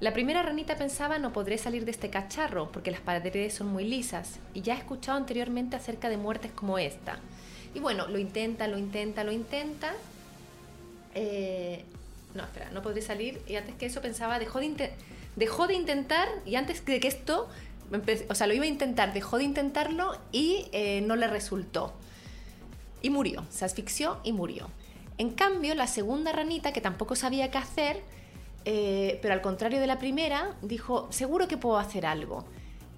[0.00, 3.84] La primera ranita pensaba no podré salir de este cacharro porque las paredes son muy
[3.84, 7.20] lisas y ya he escuchado anteriormente acerca de muertes como esta.
[7.74, 9.94] Y bueno, lo intenta, lo intenta, lo intenta.
[11.14, 11.84] Eh,
[12.34, 13.40] no, espera, no podré salir.
[13.46, 17.48] Y antes que eso pensaba, dejó de, intentar y antes de que esto,
[18.28, 21.94] o sea, lo iba a intentar, dejó de intentarlo y eh, no le resultó.
[23.02, 24.68] Y murió, se asfixió y murió.
[25.18, 28.02] En cambio, la segunda ranita, que tampoco sabía qué hacer,
[28.64, 32.44] eh, pero al contrario de la primera, dijo, seguro que puedo hacer algo.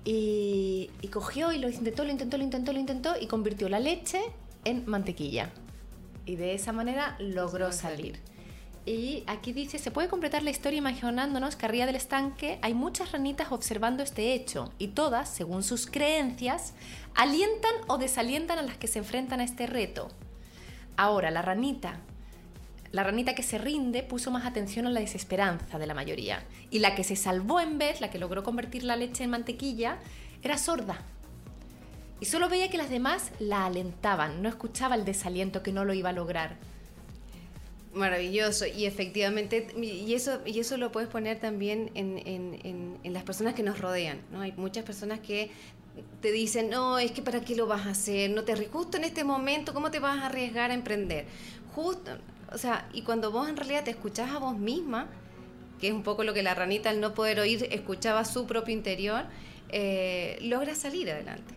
[0.04, 4.20] Y, cogió y lo intentó, lo intentó, lo intentó, lo intentó y convirtió la leche
[4.64, 5.50] en mantequilla.
[6.26, 8.20] Y de esa manera logró salir.
[8.86, 13.12] Y aquí dice, se puede completar la historia imaginándonos que arriba del estanque hay muchas
[13.12, 16.74] ranitas observando este hecho y todas, según sus creencias,
[17.14, 20.08] alientan o desalientan a las que se enfrentan a este reto.
[20.96, 22.00] Ahora, la ranita
[22.94, 26.44] la ranita que se rinde puso más atención a la desesperanza de la mayoría.
[26.70, 29.98] Y la que se salvó en vez, la que logró convertir la leche en mantequilla,
[30.44, 31.02] era sorda.
[32.20, 35.92] Y solo veía que las demás la alentaban, no escuchaba el desaliento que no lo
[35.92, 36.56] iba a lograr.
[37.92, 43.64] Maravilloso, y efectivamente, y eso, y eso lo puedes poner también en, las personas que
[43.64, 44.20] nos rodean.
[44.30, 44.40] ¿no?
[44.40, 45.50] Hay muchas personas que
[46.20, 49.04] te dicen, no, es que para qué lo vas a hacer, no te justo en
[49.04, 51.26] este momento, ¿cómo te vas a arriesgar a emprender?
[51.74, 52.12] Justo,
[52.52, 55.08] o sea, y cuando vos en realidad te escuchás a vos misma,
[55.80, 58.74] que es un poco lo que la ranita al no poder oír escuchaba su propio
[58.74, 59.24] interior,
[59.70, 61.54] eh, logra salir adelante.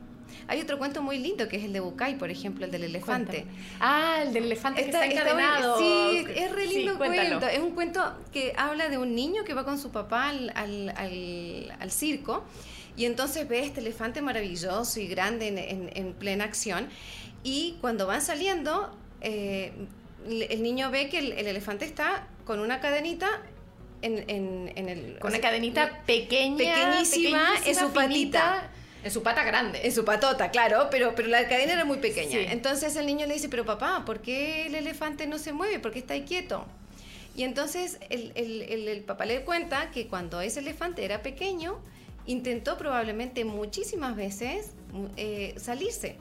[0.48, 3.46] Hay otro cuento muy lindo que es el de Bucay, por ejemplo, el del elefante.
[3.80, 5.78] Ah, el del elefante que está encadenado.
[5.78, 7.48] sí, es re lindo cuento.
[7.48, 11.92] Es un cuento que habla de un niño que va con su papá al, al,
[11.92, 12.46] circo
[12.98, 16.90] y entonces ve este elefante maravilloso y grande en, en, plena acción.
[17.44, 19.72] Y cuando van saliendo, eh,
[20.28, 23.30] el niño ve que el, elefante está con una cadenita
[24.02, 25.20] en, el...
[25.20, 28.72] Con una cadenita pequeña, pequeñísima, en su patita.
[29.04, 29.80] En su pata grande.
[29.84, 32.52] En su patota, claro, pero, pero la cadena era muy pequeña.
[32.52, 35.80] Entonces el niño le dice, pero papá, ¿por qué el elefante no se mueve?
[35.80, 36.66] ¿Por qué está ahí quieto?
[37.36, 41.80] Y entonces el, el, papá le cuenta que cuando ese elefante era pequeño,
[42.28, 44.72] intentó probablemente muchísimas veces
[45.16, 46.18] eh, salirse.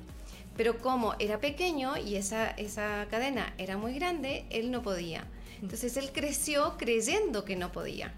[0.56, 5.26] Pero como era pequeño y esa, esa cadena era muy grande, él no podía.
[5.60, 8.14] Entonces él creció creyendo que no podía.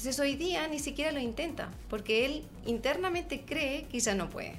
[0.00, 4.54] Entonces hoy día ni siquiera lo intenta, porque él internamente cree que ya no puede.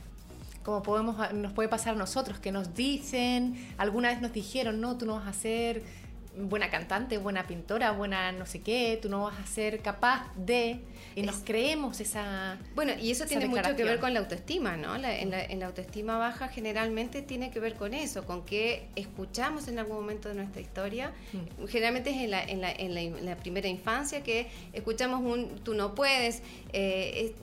[0.63, 4.97] Como podemos, nos puede pasar a nosotros, que nos dicen, alguna vez nos dijeron, no,
[4.97, 5.83] tú no vas a ser
[6.37, 10.79] buena cantante, buena pintora, buena no sé qué, tú no vas a ser capaz de
[11.15, 12.57] y nos creemos esa.
[12.73, 14.95] Bueno, y eso tiene mucho que ver con la autoestima, ¿no?
[14.95, 19.97] en, la, autoestima baja generalmente tiene que ver con eso, con que escuchamos en algún
[19.97, 21.11] momento de nuestra historia.
[21.33, 21.67] Mm.
[21.67, 25.95] Generalmente es en la, en, la, en la, primera infancia que escuchamos un tú no
[25.95, 26.41] puedes.
[26.71, 27.35] Eh,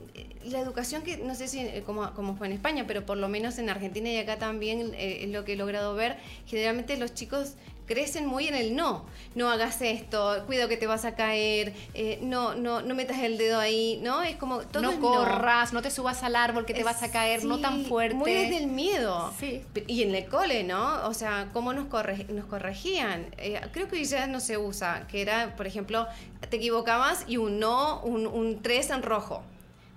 [0.44, 3.28] la educación que no sé si eh, como, como, fue en España, pero por lo
[3.28, 7.14] menos en Argentina y acá también eh, es lo que he logrado ver, generalmente los
[7.14, 7.54] chicos
[7.88, 9.06] crecen muy en el no.
[9.34, 13.38] No hagas esto, cuidado que te vas a caer, eh, no, no, no metas el
[13.38, 14.22] dedo ahí, ¿no?
[14.22, 15.82] Es como todo No corras, no.
[15.82, 18.14] te subas al árbol que te vas a caer, no tan fuerte.
[18.14, 19.32] Muy desde el miedo.
[19.86, 21.06] Y en el cole, ¿no?
[21.08, 21.86] O sea, cómo nos,
[22.28, 23.26] nos corregían.
[23.38, 26.06] Eh, creo que hoy ya no se usa, que era, por ejemplo,
[26.50, 29.42] te equivocabas y un no, un, un tres en rojo,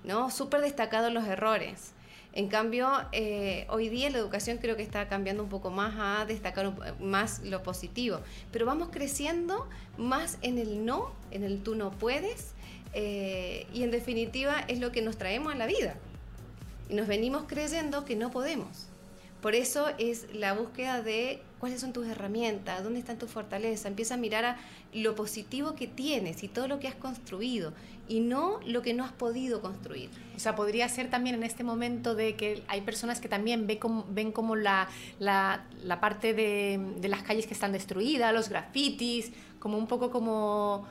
[0.04, 0.32] ¿no?
[0.32, 1.91] Súper destacados los errores.
[2.34, 6.26] En cambio, eh, hoy día la educación creo que está cambiando un poco más a
[6.26, 9.67] destacar más lo positivo, pero vamos creciendo
[9.98, 12.54] más en el no, en el tú no puedes,
[12.94, 15.96] eh, y en definitiva es lo que nos traemos a la vida.
[16.89, 18.90] Y nos venimos creyendo que no podemos.
[19.41, 23.86] Por eso es la búsqueda de cuáles son tus herramientas, dónde están tus fortalezas.
[23.88, 24.58] Empieza a mirar a
[24.93, 27.73] lo positivo que tienes y todo lo que has construido
[28.08, 30.10] y no lo que no has podido construir.
[30.36, 33.80] O sea, podría ser también en este momento de que hay personas que también ven
[33.80, 38.49] como, ven como la, la, la parte de, de las calles que están destruidas, los
[38.49, 40.88] grafitis, como un poco como...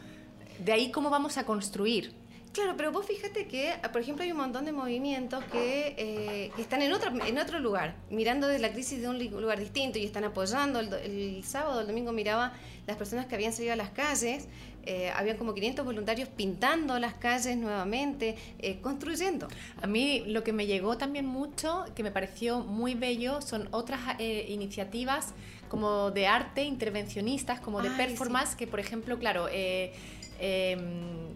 [0.64, 2.19] De ahí cómo vamos a construir.
[2.52, 6.62] Claro, pero vos fíjate que, por ejemplo, hay un montón de movimientos que, eh, que
[6.62, 10.04] están en otro, en otro lugar, mirando de la crisis de un lugar distinto y
[10.04, 10.80] están apoyando.
[10.80, 12.52] El, el sábado, el domingo miraba
[12.88, 14.48] las personas que habían salido a las calles,
[14.84, 19.46] eh, habían como 500 voluntarios pintando las calles nuevamente, eh, construyendo.
[19.80, 24.00] A mí lo que me llegó también mucho, que me pareció muy bello, son otras
[24.18, 25.34] eh, iniciativas
[25.68, 29.92] como de arte, intervencionistas, como de Ay, performance, que por ejemplo, claro, eh,
[30.40, 30.76] eh,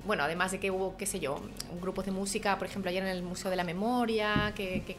[0.07, 1.41] bueno, además de que hubo, qué sé yo,
[1.81, 4.97] grupos de música, por ejemplo, ayer en el Museo de la Memoria, que, que,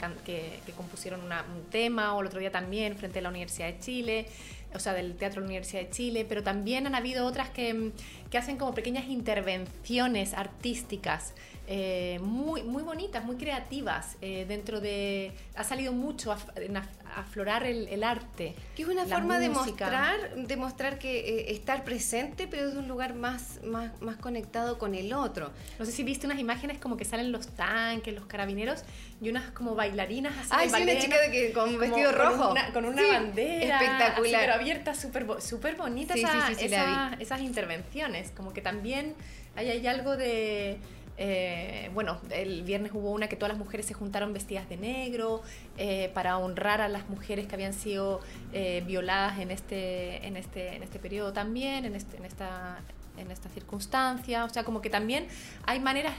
[0.76, 4.26] compusieron un tema, o el otro día también frente a la Universidad de Chile,
[4.74, 7.92] o sea, del Teatro de la Universidad de Chile, pero también han habido otras que,
[8.32, 11.34] que hacen como pequeñas intervenciones artísticas.
[11.68, 15.32] eh, muy, muy bonitas, muy creativas eh, dentro de...
[15.56, 16.70] Ha salido mucho af-
[17.16, 18.56] aflorar el, el arte.
[18.76, 22.88] Que es una forma de mostrar, de mostrar que eh, estar presente, pero desde un
[22.88, 25.52] lugar más, más, más conectado con el otro.
[25.80, 28.84] No sé si viste unas imágenes como que salen los tanques, los carabineros
[29.22, 30.50] y unas como bailarinas así.
[30.52, 32.52] Ay, sí, una chica de que- con vestido con rojo.
[32.52, 33.80] una- Con una, Sí, bandera.
[33.82, 34.36] espectacular.
[34.36, 38.32] así, pero abierta, súper súper bonita Sí, esa- esa- esas intervenciones.
[38.32, 39.16] Como que también
[39.56, 40.78] hay, hay algo de...
[41.18, 45.42] eh, bueno, el viernes hubo una que todas las mujeres se juntaron vestidas de negro
[45.78, 48.20] eh, para honrar a las mujeres que habían sido
[48.52, 52.80] eh, violadas en este, en, este, en este periodo también, en, este, en, esta,
[53.18, 54.44] en esta circunstancia.
[54.44, 55.28] O sea, como que también
[55.66, 56.16] hay maneras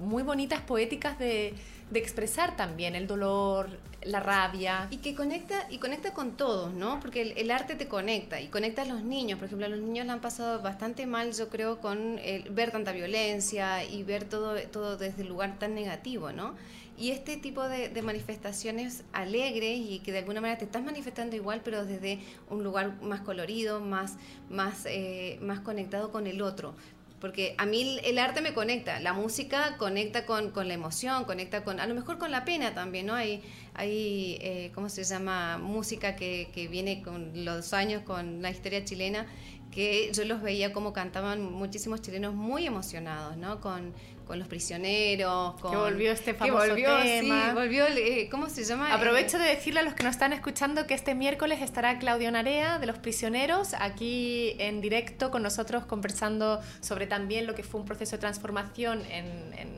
[0.00, 1.54] muy bonitas, poéticas de
[1.94, 3.70] expresar también el dolor,
[4.02, 4.88] la rabia.
[4.90, 7.00] Y que conecta, y conecta con todos, ¿no?
[7.00, 9.38] Porque el, arte te conecta y conecta a los niños.
[9.38, 12.70] Por ejemplo, a los niños la han pasado bastante mal, yo creo, con el, ver
[12.70, 16.54] tanta violencia y ver todo, todo desde el lugar tan negativo, ¿no?
[16.96, 21.36] Y este tipo de, de manifestaciones alegres y que de alguna manera te estás manifestando
[21.36, 22.18] igual, pero desde
[22.50, 24.16] un lugar más colorido, más,
[24.50, 26.74] más, eh, más conectado con el otro.
[27.20, 31.64] Porque a mí el- arte me conecta, la música conecta con, con la emoción, conecta
[31.64, 33.14] con, a lo mejor con la pena también, ¿no?
[33.14, 33.42] Hay,
[33.74, 35.58] hay eh, ¿cómo se llama?
[35.58, 39.26] Música que, que viene con los años, con la historia chilena,
[39.72, 43.60] que yo los veía como cantaban muchísimos chilenos muy emocionados, ¿no?
[43.60, 43.92] Con,
[44.28, 45.74] con los prisioneros, con...
[45.74, 47.48] volvió este que famoso volvió, tema.
[47.48, 48.94] Sí, volvió, el, eh, ¿cómo se llama?
[48.94, 52.78] Aprovecho de decirle a los que nos están escuchando que este miércoles estará Claudio Narea
[52.78, 57.86] de Los Prisioneros aquí en directo con nosotros conversando sobre también lo que fue un
[57.86, 59.26] proceso de transformación en,
[59.58, 59.77] en-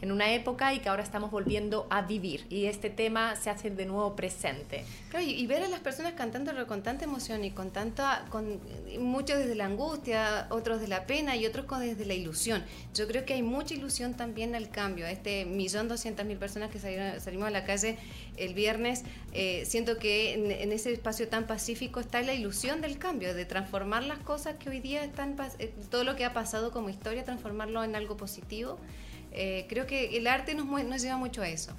[0.00, 2.46] en una época y que ahora estamos volviendo a vivir.
[2.48, 4.84] Y este tema se hace de nuevo presente.
[5.10, 8.60] Claro, y, ver a las personas cantando con tanta emoción y con tanta, con
[8.98, 12.64] muchos desde la angustia, otros de la pena y otros con, desde la ilusión.
[12.94, 15.06] Yo creo que hay mucha ilusión también al cambio.
[15.06, 17.98] Este millón doscientas mil personas que salieron- salimos a la calle
[18.36, 22.98] el viernes, eh, siento que en, en ese espacio tan pacífico está la ilusión del
[22.98, 26.70] cambio, de transformar las cosas que hoy día están, eh, todo lo que ha pasado
[26.70, 28.78] como historia, transformarlo en algo positivo.
[29.32, 31.72] Eh, creo que el arte nos, nos lleva mucho a eso.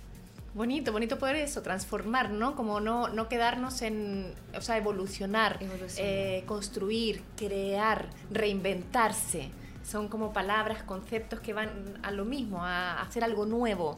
[0.53, 2.55] Bonito, bonito poder eso, transformar, ¿no?
[2.55, 6.11] Como no, no quedarnos en, o sea, evolucionar, Evolucionar.
[6.13, 9.49] eh, construir, crear, reinventarse.
[9.89, 11.69] Son como palabras, conceptos que van
[12.03, 13.97] a lo mismo, a hacer algo nuevo.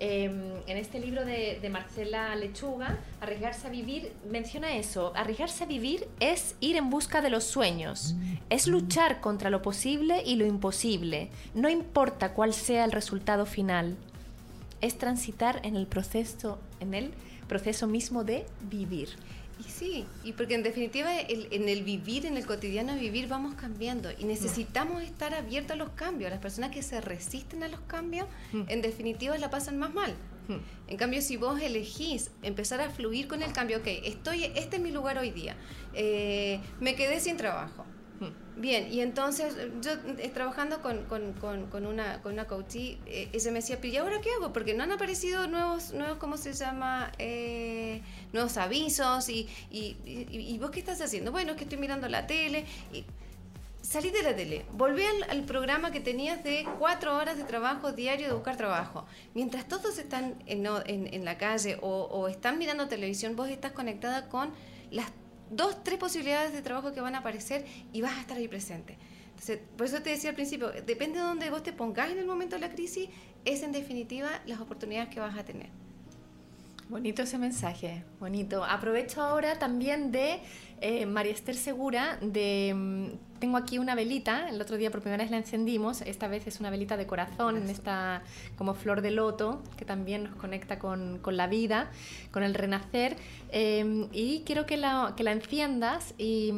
[0.00, 0.24] Eh,
[0.66, 5.12] en este libro de, de Marcela Lechuga, Arriesgarse a vivir, menciona eso.
[5.16, 8.14] Arriesgarse a vivir es ir en busca de los sueños,
[8.48, 13.96] es luchar contra lo posible y lo imposible, no importa cuál sea el resultado final
[14.80, 17.12] es transitar en el proceso, en el
[17.48, 19.10] proceso mismo de vivir.
[19.58, 23.54] Y sí, y porque en definitiva el- en el vivir, en el cotidiano vivir, vamos
[23.54, 26.30] cambiando y necesitamos estar abiertos a los cambios.
[26.30, 28.62] Las personas que se resisten a los cambios, Mm.
[28.68, 30.14] en definitiva la pasan más mal.
[30.48, 30.60] Hmm.
[30.86, 34.82] En cambio, si vos elegís empezar a fluir con el cambio, ok, estoy, este es
[34.82, 35.56] mi lugar hoy día,
[35.92, 37.84] eh, me quedé sin trabajo.
[38.18, 38.60] Hmm.
[38.60, 43.28] Bien, y entonces yo eh, trabajando con, con, con, con una, con una coachee, eh,
[43.34, 44.52] ella me decía, ¿y ahora qué hago?
[44.54, 47.12] Porque no han aparecido nuevos, nuevos ¿cómo se llama?
[47.18, 48.00] Eh,
[48.32, 51.32] nuevos avisos y, y, y- y vos qué estás haciendo?
[51.32, 52.64] Bueno, es que estoy mirando la tele.
[52.92, 53.04] Y
[53.82, 57.92] salí de la tele, volví al, al programa que tenías de cuatro horas de trabajo
[57.92, 59.06] diario de buscar trabajo.
[59.34, 63.72] Mientras todos están en, en- en la calle o, o están mirando televisión, vos estás
[63.72, 64.50] conectada con
[64.90, 65.06] las
[65.50, 68.98] dos, tres posibilidades de trabajo que van a aparecer y vas a estar ahí presente.
[69.30, 72.26] Entonces, por eso te decía al principio, depende de dónde vos te pongas en el
[72.26, 73.08] momento de la crisis,
[73.44, 75.68] es en definitiva las oportunidades que vas a tener.
[76.88, 78.64] Bonito ese mensaje, bonito.
[78.64, 80.40] Aprovecho ahora también de
[80.80, 85.22] eh, María Esther Segura, de, mm, tengo aquí una velita, el otro día por primera
[85.22, 88.22] vez la encendimos, esta vez es una velita de corazón, en esta
[88.56, 91.90] como flor de loto, que también nos conecta con, con la vida,
[92.30, 93.18] con el renacer,
[93.52, 96.54] eh, y quiero que la, que la enciendas y...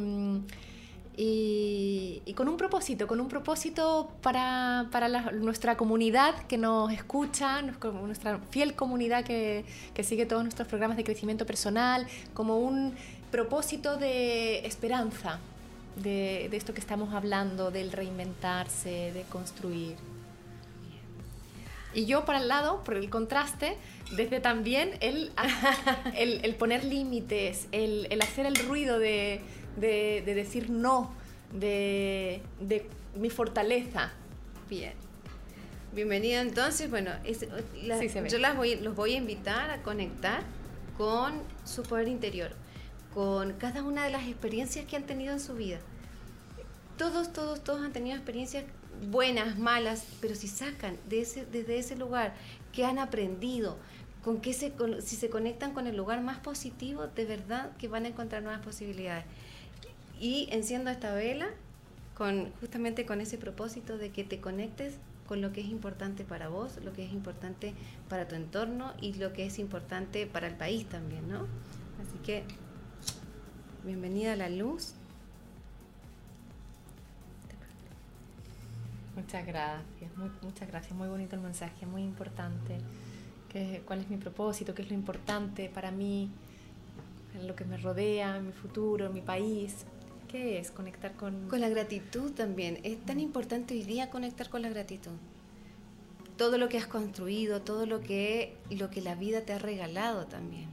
[1.17, 7.63] Mm, y, con un propósito, con un propósito para, para nuestra comunidad que nos escucha,
[7.63, 12.95] nuestra fiel comunidad que, que, sigue todos nuestros programas de crecimiento personal, como un
[13.31, 15.39] propósito de esperanza
[15.97, 19.97] de, de esto que estamos hablando, del reinventarse, de construir.
[21.93, 23.77] Y yo para el lado, por el contraste,
[24.13, 25.33] desde también el,
[26.17, 29.41] el, el poner límites, el, el hacer el ruido de
[29.81, 31.13] de, decir no,
[31.53, 32.43] de,
[33.17, 34.13] mi fortaleza.
[34.69, 34.93] Bien.
[35.93, 37.11] Bienvenida entonces, bueno,
[38.29, 40.43] yo las voy, los voy a invitar a conectar
[40.97, 41.33] con
[41.65, 42.53] su poder interior,
[43.13, 45.81] con cada una de las experiencias que han tenido en su vida.
[46.97, 48.65] Todos, todos, todos han tenido experiencias
[49.11, 52.35] buenas, malas, pero si sacan de ese, desde ese lugar
[52.73, 53.77] que han aprendido,
[54.23, 58.05] con que se, si se conectan con el lugar más positivo, de verdad que van
[58.05, 59.25] a encontrar nuevas posibilidades
[60.21, 61.49] y enciendo esta vela
[62.15, 66.49] con justamente con ese propósito de que te conectes con lo que es importante para
[66.49, 67.73] vos, lo que es importante
[68.09, 71.47] para tu entorno y lo que es importante para el país también, ¿no?
[72.03, 72.45] Así que
[73.85, 74.93] bienvenida a la luz.
[79.17, 80.11] Muchas gracias,
[80.43, 82.79] muchas gracias, muy bonito el mensaje, muy importante.
[83.49, 84.75] ¿Qué, ¿Cuál es mi propósito?
[84.75, 86.31] ¿Qué es lo importante para mí?
[87.47, 89.87] Lo que me rodea, mi futuro, mi país.
[90.31, 91.49] ¿Qué es conectar con...?
[91.49, 92.79] Con la gratitud también.
[92.85, 95.13] Es tan importante hoy día conectar con la gratitud.
[96.37, 100.27] Todo lo que has construido, todo lo que, lo que la vida te ha regalado
[100.27, 100.69] también.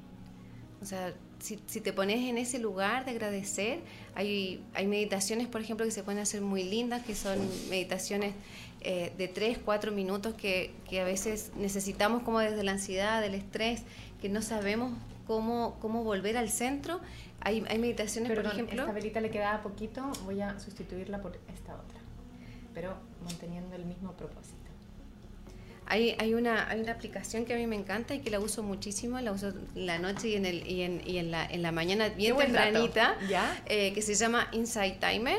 [0.81, 3.79] O sea, si, te pones en ese lugar de agradecer,
[4.13, 7.39] hay, hay meditaciones, por ejemplo, que se pueden hacer muy lindas, que son
[7.69, 8.35] meditaciones
[8.81, 13.33] eh, de 3, 4 minutos que, que a veces necesitamos como desde la ansiedad, del
[13.33, 13.81] estrés,
[14.21, 14.93] que no sabemos
[15.27, 16.99] cómo, cómo volver al centro
[17.41, 18.81] hay, hay meditaciones, por ejemplo.
[18.81, 21.99] Esta velita le quedaba poquito, voy a sustituirla por esta otra,
[22.73, 24.55] pero manteniendo el mismo propósito.
[25.85, 28.61] Hay, hay, una, hay una aplicación que a mí me encanta y que la uso
[28.61, 31.61] muchísimo, la uso en la noche y en, el, y en, y en, la, en
[31.61, 33.15] la mañana bien tempranita,
[33.67, 35.37] eh, que se llama Insight Timer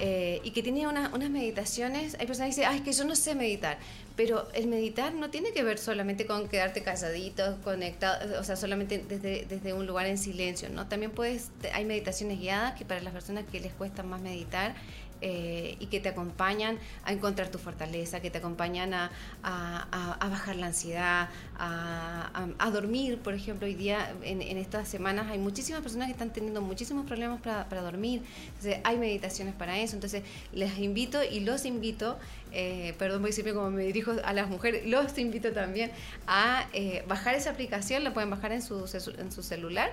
[0.00, 2.16] eh, y que tiene unas meditaciones.
[2.18, 3.78] Hay personas que dicen, ay, es que yo no sé meditar.
[4.16, 9.04] Pero el meditar no tiene que ver solamente con quedarte casadito, conectado, o sea, solamente
[9.08, 10.88] desde, desde un lugar en silencio, ¿no?
[10.88, 14.74] También puedes, hay meditaciones guiadas que para las personas que les cuesta más meditar,
[15.20, 19.10] eh, y que te acompañan a encontrar tu fortaleza, que te acompañan a,
[19.42, 25.82] a, bajar la ansiedad, a, dormir, por ejemplo, hoy día, en, estas semanas, hay muchísimas
[25.82, 30.22] personas que están teniendo muchísimos problemas para, para, dormir, entonces hay meditaciones para eso, entonces
[30.52, 32.18] les invito y los invito,
[32.52, 35.90] eh, perdón, voy siempre como me dirijo a las mujeres, los invito también
[36.26, 38.84] a eh, bajar esa aplicación, la pueden bajar en su,
[39.18, 39.92] en su celular.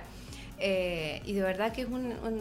[0.58, 1.88] Eh, y de verdad que es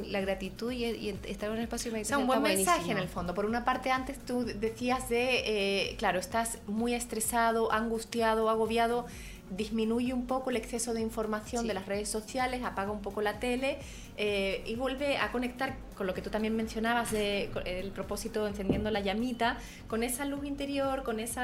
[0.07, 2.23] la gratitud y, estar en un espacio de meditación.
[2.23, 3.33] O sea, un buen mensaje en el fondo.
[3.33, 9.05] Por una parte, antes tú decías de, eh, claro, estás muy estresado, angustiado, agobiado,
[9.49, 13.39] disminuye un poco el exceso de información de las redes sociales, apaga un poco la
[13.39, 13.79] tele
[14.17, 18.91] eh, y vuelve a conectar con lo que tú también mencionabas de el propósito encendiendo
[18.91, 19.57] la llamita,
[19.87, 21.41] con esa luz interior, con ese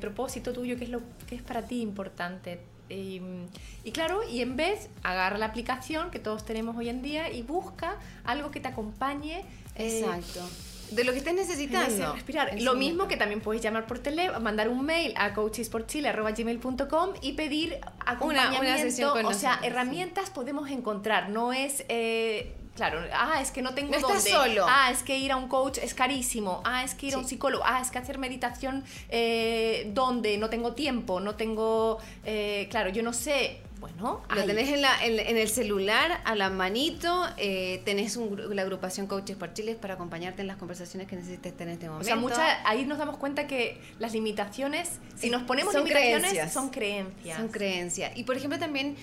[0.00, 2.72] propósito tuyo que es lo que es para ti importante
[3.84, 7.42] y, claro, y en vez, agarra la aplicación que todos tenemos hoy en día y
[7.42, 9.44] busca algo que te acompañe.
[9.76, 10.40] Eh, Exacto.
[10.90, 12.12] De lo que estés necesitando.
[12.14, 12.60] Respirar.
[12.60, 17.78] Lo mismo que también puedes llamar por teléfono, mandar un mail a coachesporchile.gmail.com y pedir
[18.04, 19.14] acompañamiento.
[19.24, 21.30] o sea, herramientas podemos encontrar.
[21.30, 24.66] No es eh, claro, ah, es que no tengo no solo.
[24.68, 26.62] Ah, es que ir a un coach es carísimo.
[26.64, 27.64] Ah, es que ir a un psicólogo.
[27.66, 33.02] Ah, es que hacer meditación eh, donde no tengo tiempo, no tengo, eh, claro, yo
[33.02, 33.60] no sé
[33.98, 39.36] lo tenés en, la, en, el celular, a la manito, eh, tenés la agrupación Coaches
[39.36, 42.04] por Chile para acompañarte en las conversaciones que necesites tener en este momento.
[42.04, 46.30] O sea, mucha, ahí nos damos cuenta que las limitaciones, si nos ponemos son limitaciones,
[46.30, 46.52] creencias.
[46.52, 47.38] son creencias.
[47.38, 48.16] Son creencias.
[48.16, 48.96] Y por ejemplo también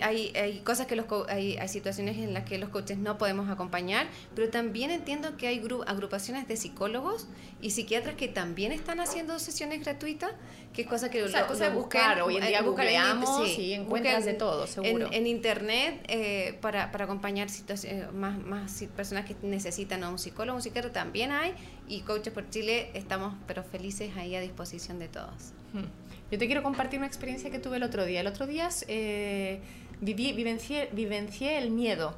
[0.00, 3.50] hay, hay cosas que los hay, hay situaciones en las que los coaches no podemos
[3.50, 7.26] acompañar, pero también entiendo que hay agrupaciones de psicólogos
[7.60, 10.32] y psiquiatras que también están haciendo sesiones gratuitas,
[10.72, 14.21] que es cosa que o sea, cosa de buscar, hoy en día googleamos, sí, encuentras
[14.24, 15.08] detrás de todo, seguro.
[15.12, 17.48] En, internet, eh, para, para, acompañar
[17.84, 21.54] eh, más, más personas que necesitan a un psicólogo, un psiquiatra también hay,
[21.88, 25.52] y Coaches por Chile estamos, pero felices ahí a disposición de todos.
[25.72, 25.84] Hmm.
[26.30, 28.20] Yo te quiero compartir una experiencia que tuve el otro día.
[28.20, 29.60] El otro día eh,
[30.00, 32.16] viví, vivencié, vivencié el miedo.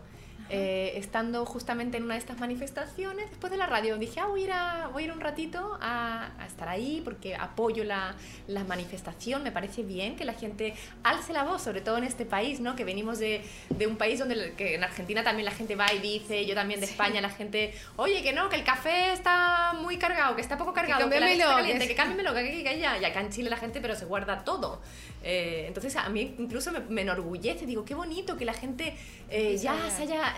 [0.50, 4.42] Eh, estando justamente en una de estas manifestaciones, después de la radio, dije, ah, voy
[4.42, 8.14] a ir, a, voy a ir un ratito a, estar ahí porque apoyo la,
[8.46, 12.26] la, manifestación, me parece bien que la gente alce la voz, sobre todo en este
[12.26, 12.76] país, ¿no?
[12.76, 15.98] que venimos de, de un país donde que en Argentina también la gente va y
[15.98, 19.96] dice, yo también de España, la gente, oye, que no, que el café está muy
[19.96, 22.98] cargado, que está poco cargado, que, que la caliente, que cámbiamelo, que, que, que, ya,
[22.98, 24.82] y acá en Chile la gente pero se guarda todo.
[25.26, 28.94] Eh, entonces a mí incluso me, enorgullece, digo, qué bonito que la gente
[29.30, 30.34] eh, ya se haya,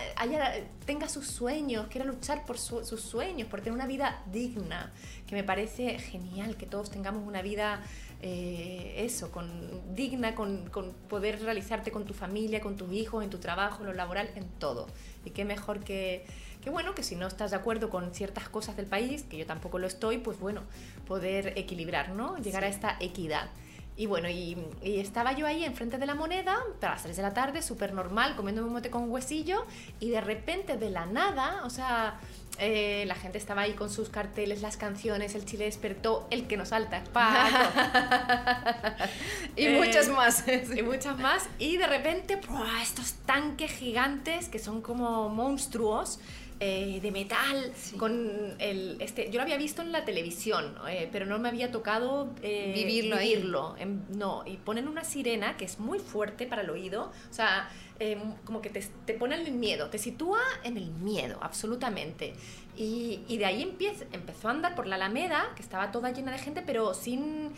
[0.85, 4.93] tenga sus sueños, quiera luchar por sus sueños, por tener una vida digna,
[5.27, 7.83] que me parece genial que todos tengamos una vida
[8.21, 13.29] eh, eso, con, digna, con, con, poder realizarte con tu familia, con tus hijos, en
[13.29, 14.87] tu trabajo, en lo laboral, en todo.
[15.25, 16.25] Y qué mejor que,
[16.63, 19.45] que bueno, que si no estás de acuerdo con ciertas cosas del país, que yo
[19.45, 20.63] tampoco lo estoy, pues bueno,
[21.05, 22.37] poder equilibrar, ¿no?
[22.37, 23.49] Llegar a esta equidad.
[23.97, 27.33] Y bueno, y, estaba yo ahí enfrente de la moneda, a las 3 de la
[27.33, 29.65] tarde, súper normal, comiendo un mote con huesillo,
[29.99, 32.19] y de repente, de la nada, o sea,
[32.59, 36.57] eh, la gente estaba ahí con sus carteles, las canciones, el Chile despertó, el que
[36.57, 37.01] nos salta
[39.55, 40.43] y eh, muchas más.
[40.47, 41.47] y muchas más.
[41.57, 42.39] Y de repente,
[42.81, 46.19] estos tanques gigantes que son como monstruos.
[46.59, 51.27] Eh, de metal, con el, este, yo lo había visto en la televisión, eh, pero
[51.27, 53.75] no me había tocado eh, vivirlo, vivirlo
[54.09, 58.33] no, y ponen una sirena que es muy fuerte para el oído, o sea, em,
[58.43, 62.33] como que te, te pone el miedo, te sitúa en el miedo, absolutamente.
[62.75, 66.31] Y, y de ahí empieza, empezó a andar por la Alameda, que estaba toda llena
[66.31, 67.51] de gente, pero sin,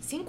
[0.00, 0.24] sin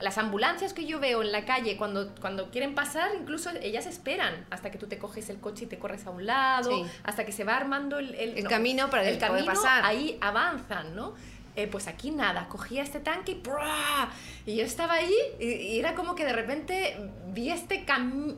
[0.00, 4.46] las ambulancias que yo veo en la calle cuando, cuando quieren pasar, incluso ellas esperan
[4.50, 7.32] hasta que tú te coges el coche y te corres a un lado, hasta que
[7.32, 9.84] se va armando el, el, camino para el camino, pasar.
[9.84, 11.14] Ahí avanzan, ¿no?
[11.56, 16.14] Eh, pues aquí nada, cogía este tanque y, y yo estaba ahí y, era como
[16.14, 18.34] que de repente vi este camino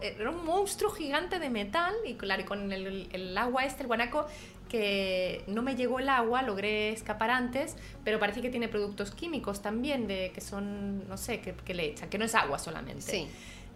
[0.00, 4.26] era un monstruo gigante de metal y claro, con el, el, agua este, el guanaco,
[4.74, 9.62] que no me llegó el agua, logré escapar antes, pero parece que tiene productos químicos
[9.62, 13.02] también, de que son, no sé, que, le echan, que no es agua solamente.
[13.02, 13.28] Sí.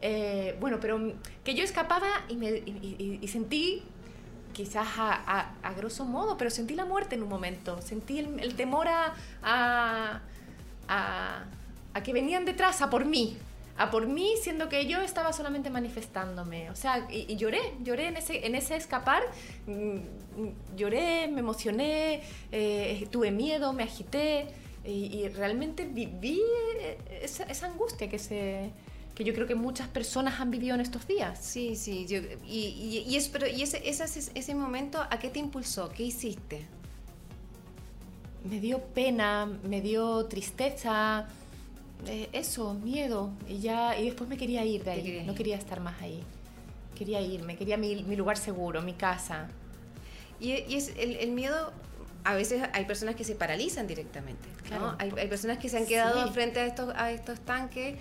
[0.03, 1.13] Eh, bueno, pero
[1.45, 3.85] que yo escapaba y, me, y, sentí,
[4.53, 8.89] quizás a, a, grosso modo, pero sentí la muerte en un momento, sentí el, temor
[8.89, 10.21] a, a,
[11.95, 13.37] a, que venían detrás, a por mí,
[13.79, 16.69] a por mí, siendo que yo estaba solamente manifestándome.
[16.71, 19.23] O sea, y, lloré, lloré en ese, en ese escapar,
[19.67, 24.49] mm, lloré, me emocioné, eh, tuve miedo, me agité
[24.85, 26.41] y, realmente viví
[27.23, 28.71] esa, esa, angustia que se
[29.15, 31.41] que yo creo que muchas personas han vivido en estos días.
[31.43, 35.41] Sí, sí, y, y, y, es, pero, y ese, ese, ese momento, ¿a qué te
[35.41, 35.89] impulsó?
[35.89, 36.67] ¿Qué hiciste?
[38.45, 41.29] Me dio pena, me dio tristeza,
[42.33, 43.31] eso, miedo.
[43.49, 45.23] Y ya y después me quería ir de ahí.
[45.27, 46.23] No quería estar más ahí.
[46.97, 49.49] Quería irme, quería mi, mi lugar seguro, mi casa.
[50.41, 51.73] Y, y es el, el, miedo,
[52.25, 54.49] a veces hay personas que se paralizan directamente.
[54.67, 54.97] Claro.
[54.99, 57.97] Hay, hay, personas que se han quedado frente a estos, a estos tanques.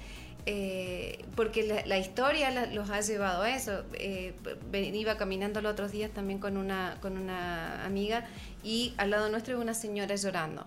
[0.49, 3.83] Eh, porque la, historia los ha llevado a eso.
[3.93, 4.33] Eh,
[4.71, 8.25] iba caminando los otros días también con una, con una amiga
[8.63, 10.65] y al lado nuestro una señora llorando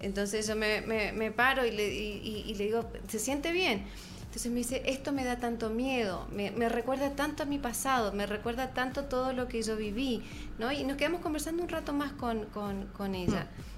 [0.00, 3.84] entonces yo me, me, paro y le, y, le, digo, ¿se siente bien?
[4.20, 8.26] Entonces me dice, esto me da tanto miedo, me, recuerda tanto a mi pasado, me
[8.26, 10.22] recuerda tanto todo lo que yo viví,
[10.58, 10.70] ¿no?
[10.70, 13.44] Y nos quedamos conversando un rato más con, con, con ella.
[13.44, 13.69] Mm.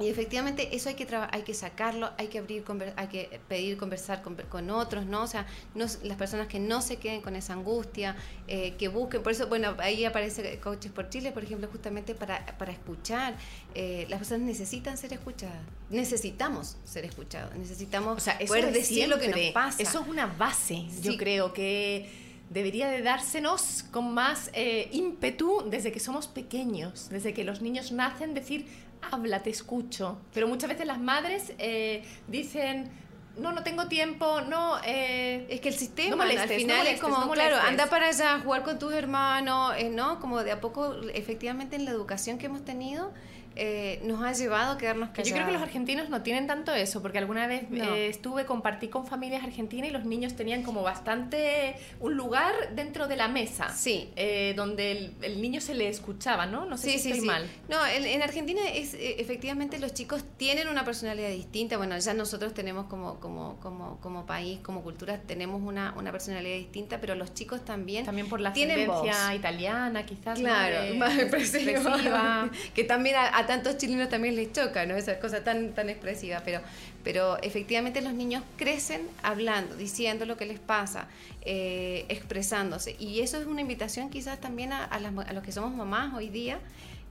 [0.00, 2.64] Y efectivamente eso hay que hay que sacarlo, hay que abrir,
[2.96, 5.22] hay que pedir conversar con, otros, ¿no?
[5.22, 9.32] O sea, las personas que no se queden con esa angustia, eh, que busquen, por
[9.32, 13.36] eso, bueno, ahí aparece Coaches por Chile, por ejemplo, justamente para, para escuchar.
[13.74, 19.18] Eh, las personas necesitan ser escuchadas, necesitamos ser escuchados, necesitamos o sea, poder decir lo
[19.18, 19.82] que nos pasa.
[19.82, 22.19] Eso es una base, yo creo que
[22.50, 27.92] debería de dársenos con más eh, ímpetu desde que somos pequeños, desde que los niños
[27.92, 28.66] nacen, decir,
[29.10, 30.18] habla, te escucho.
[30.34, 32.90] Pero muchas veces las madres eh, dicen,
[33.38, 34.78] no, no tengo tiempo, no...
[34.84, 38.78] Eh, es que el sistema al final es como, claro, anda para allá, jugar con
[38.78, 40.20] tus hermanos, eh, ¿no?
[40.20, 43.12] Como de a poco, efectivamente en la educación que hemos tenido,
[43.56, 45.28] eh, nos ha llevado a quedarnos callados.
[45.28, 48.88] Yo creo que los argentinos no tienen tanto eso, porque alguna vez eh, estuve, compartí
[48.88, 53.68] con familias argentinas y los niños tenían como bastante un lugar dentro de la mesa.
[53.70, 54.10] Sí.
[54.16, 56.64] Eh, donde el, niño se le escuchaba, ¿no?
[56.64, 57.48] No sé si estoy mal.
[57.68, 61.76] No, en, Argentina es efectivamente los chicos tienen una personalidad distinta.
[61.76, 66.56] Bueno, ya nosotros tenemos como, como, como, como país, como cultura, tenemos una, una personalidad
[66.56, 68.04] distinta, pero los chicos también.
[68.04, 70.38] También por la ascendencia italiana, quizás.
[70.38, 72.50] Claro, más expresiva.
[72.74, 74.94] que también a, tantos chilenos también les choca, ¿no?
[74.96, 76.42] Esa cosa tan, tan expresiva.
[76.44, 76.60] Pero,
[77.02, 81.08] pero efectivamente los niños crecen hablando, diciendo lo que les pasa,
[81.42, 82.96] eh, expresándose.
[82.98, 84.88] Y eso es una invitación quizás también a,
[85.32, 86.58] los que somos mamás hoy día,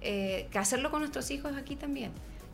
[0.01, 2.11] eh, que hacerlo con nuestros hijos aquí también.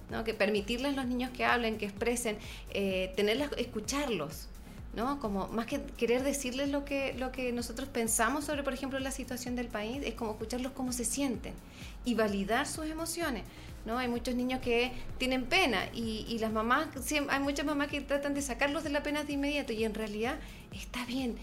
[0.09, 0.23] ¿no?
[0.23, 2.37] que permitirles a los niños que hablen, que expresen,
[2.69, 4.47] eh, tenerlos, escucharlos,
[4.95, 5.19] ¿no?
[5.19, 9.11] Como más que querer decirles lo que, lo que nosotros pensamos sobre, por ejemplo, la
[9.11, 11.53] situación del país, es como escucharlos cómo se sienten
[12.05, 13.43] y validar sus emociones.
[13.85, 13.97] ¿No?
[13.97, 16.87] Hay muchos niños que tienen pena y, y las mamás,
[17.29, 20.37] hay muchas mamás que tratan de sacarlos de la pena de inmediato y en realidad
[20.71, 21.37] está bien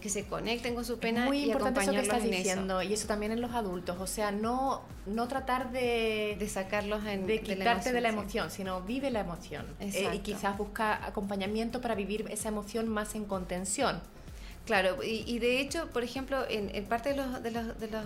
[0.00, 3.08] que se conecten con su pena muy y importante eso que estás diciendo y eso
[3.08, 7.92] también en los adultos o sea no no tratar de de sacarlos en, de quitarte
[7.92, 12.48] de la emoción, sino vive la emoción eh, y quizás busca acompañamiento para vivir esa
[12.48, 14.00] emoción más en contención
[14.64, 18.02] Claro, y, de hecho, por ejemplo, en, parte de los, de, los, de los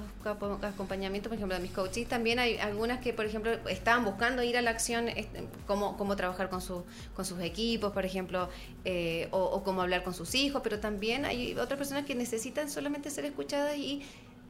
[0.64, 4.56] acompañamientos, por ejemplo, de mis coaches, también hay algunas que, por ejemplo, estaban buscando ir
[4.56, 6.82] a la acción, este, cómo, trabajar con, su,
[7.14, 8.48] con sus equipos, por ejemplo,
[8.84, 13.08] eh, o, cómo hablar con sus hijos, pero también hay otras personas que necesitan solamente
[13.10, 14.02] ser escuchadas y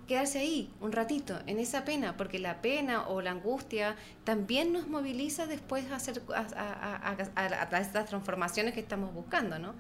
[0.06, 4.88] quedarse ahí un ratito, en esa pena, porque la pena o la angustia también nos
[4.88, 9.74] moviliza después a hacer a, a transformaciones que estamos buscando, ¿no?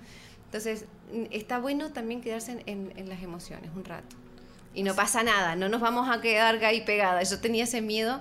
[0.48, 0.86] Entonces,
[1.30, 4.16] está bueno también quedarse en, las emociones un rato.
[4.74, 7.28] Y no pasa nada, no nos vamos a quedar ahí pegadas.
[7.30, 8.20] Yo tenía ese miedo,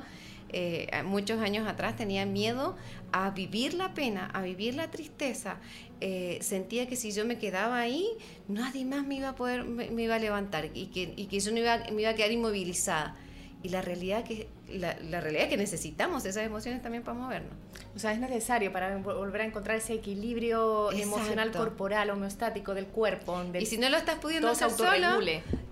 [0.50, 2.76] eh, muchos años atrás tenía miedo
[3.14, 5.58] a vivir la pena, a vivir la tristeza.
[6.02, 8.06] Eh, sentía que si yo me quedaba ahí,
[8.50, 11.54] nadie más me iba a poder, me, iba a levantar y que, y que yo
[11.54, 13.16] me iba, me iba a quedar inmovilizada.
[13.64, 17.54] Y la realidad que la, la realidad es que necesitamos esas emociones también para movernos.
[17.96, 23.44] O sea, es necesario para volver a encontrar ese equilibrio emocional corporal, homeostático del cuerpo.
[23.60, 25.20] y si no lo estás pudiendo hacer solo,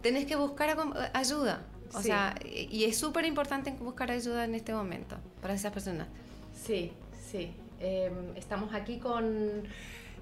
[0.01, 0.77] tenés que buscar
[1.13, 1.61] ayuda.
[1.93, 6.07] O sea, y es súper importante buscar ayuda en este momento para esas personas.
[6.53, 6.91] Sí,
[7.31, 7.53] sí.
[7.79, 9.63] Em, estamos aquí con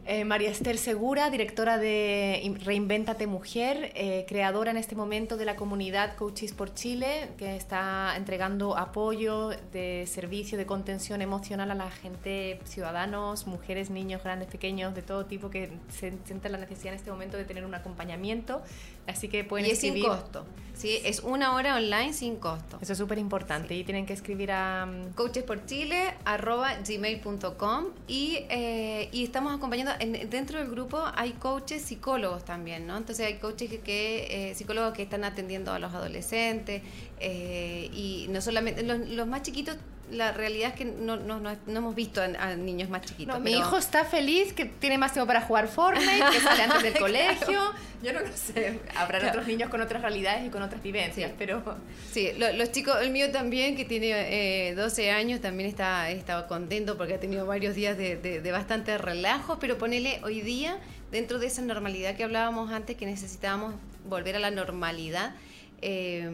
[0.06, 5.56] eh, María Esther Segura, directora de Reinventate Mujer, eh, creadora en este momento de la
[5.56, 11.90] comunidad Coaches por Chile, que está entregando apoyo de servicio de contención emocional a la
[11.90, 17.00] gente, ciudadanos, mujeres, niños, grandes, pequeños, de todo tipo que se sienten la necesidad en
[17.00, 18.62] este momento de tener un acompañamiento.
[19.08, 20.46] Así que pueden y es sin costo.
[20.74, 22.80] Sí, es una hora online sin costo.
[22.82, 23.76] Eso es súper importante.
[23.76, 29.92] Y tienen que escribir a mm, coachesporchile.gmail.com y, eh, y estamos acompañando
[30.30, 32.98] dentro del grupo hay coaches psicólogos también, ¿no?
[32.98, 36.82] Entonces hay coaches que, eh, psicólogos que están atendiendo a los adolescentes
[37.20, 39.78] eh, y no solamente los, más chiquitos
[40.14, 43.40] la realidad es que no, no, no, hemos visto a, niños más chiquitos.
[43.42, 46.94] Mi hijo está feliz, que tiene más tiempo para jugar Fortnite, que sale antes del
[47.00, 47.62] colegio.
[48.02, 48.80] Yo no lo sé.
[48.96, 51.64] Habrá otros niños con otras realidades y con otras vivencias, pero...
[52.12, 56.98] Sí, los chicos, el mío también, que tiene eh, 12 años, también está, estaba contento
[56.98, 60.78] porque ha tenido varios días de, de, bastante relajo, pero ponele hoy día,
[61.12, 65.34] dentro de esa normalidad que hablábamos antes, que necesitábamos volver a la normalidad,
[65.82, 66.30] eh,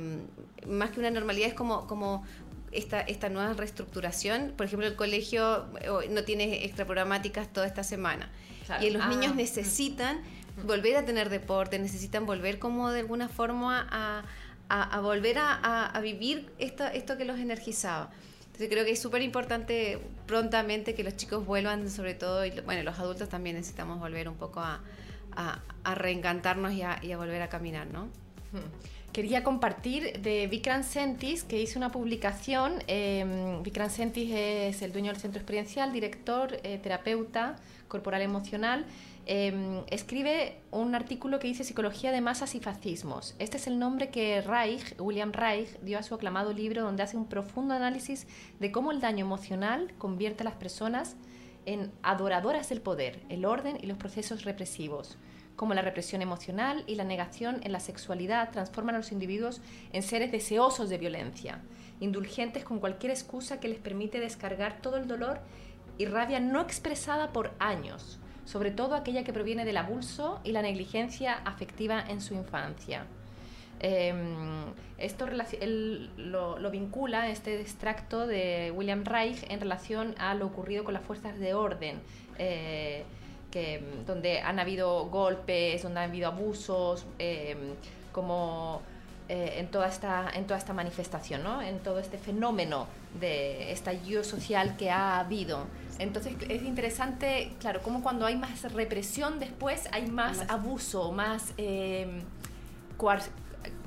[0.67, 2.23] más que una normalidad es como, como
[2.71, 4.53] esta, esta nueva reestructuración.
[4.55, 8.29] Por ejemplo, el colegio eh, no tiene extraprogramáticas toda esta semana.
[8.81, 9.35] Y los niños ah.
[9.35, 10.21] necesitan
[10.63, 14.23] volver a tener deporte, necesitan volver como de alguna forma a,
[14.69, 18.11] a, volver a, vivir esto, esto que los energizaba.
[18.45, 22.83] Entonces creo que es súper importante prontamente que los chicos vuelvan, sobre todo, y bueno,
[22.83, 24.81] los adultos también necesitamos volver un poco a,
[25.95, 28.09] reencantarnos y a, volver a caminar, ¿no?
[29.11, 32.83] Quería compartir de Vikram Sentis, que hizo una publicación.
[32.87, 37.55] Eh, Vikram Sentis es el dueño del centro experiencial, director, eh, terapeuta
[37.87, 38.85] corporal emocional.
[39.25, 43.35] Em, escribe un artículo que dice Psicología de masas y fascismos.
[43.37, 47.17] Este es el nombre que Reich, William Reich, dio a su aclamado libro donde hace
[47.17, 48.25] un profundo análisis
[48.59, 51.15] de cómo el daño emocional convierte a las personas
[51.65, 55.17] en adoradoras del poder, el orden y los procesos represivos
[55.59, 59.59] como la represión emocional y la negación en la sexualidad transforman a los individuos
[59.91, 61.59] en seres deseosos de violencia,
[61.99, 65.41] indulgentes con cualquier excusa que les permite descargar todo el dolor
[65.97, 70.61] y rabia no expresada por años, sobre todo aquella que proviene del abuso y la
[70.61, 73.05] negligencia afectiva en su infancia.
[73.81, 74.63] Em,
[74.97, 75.27] esto
[75.59, 81.03] él lo, vincula, este extracto de William Reich, en relación a lo ocurrido con las
[81.03, 81.99] fuerzas de orden.
[82.37, 83.03] Eh,
[83.51, 87.75] que, donde han habido golpes, donde han habido abusos, em,
[88.11, 88.81] como
[89.27, 91.61] eh, en, toda esta, en toda esta manifestación, ¿no?
[91.61, 92.87] en todo este fenómeno
[93.19, 95.67] de estallido social que ha habido.
[95.99, 102.21] Entonces es interesante, claro, como cuando hay más represión después hay más, abuso, más em,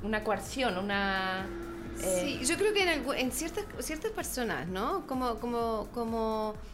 [0.03, 1.47] una coerción, una...
[2.01, 5.05] Eh, sí, yo creo que en, en, ciertas, ciertas personas, ¿no?
[5.05, 6.72] Como, como, como eh,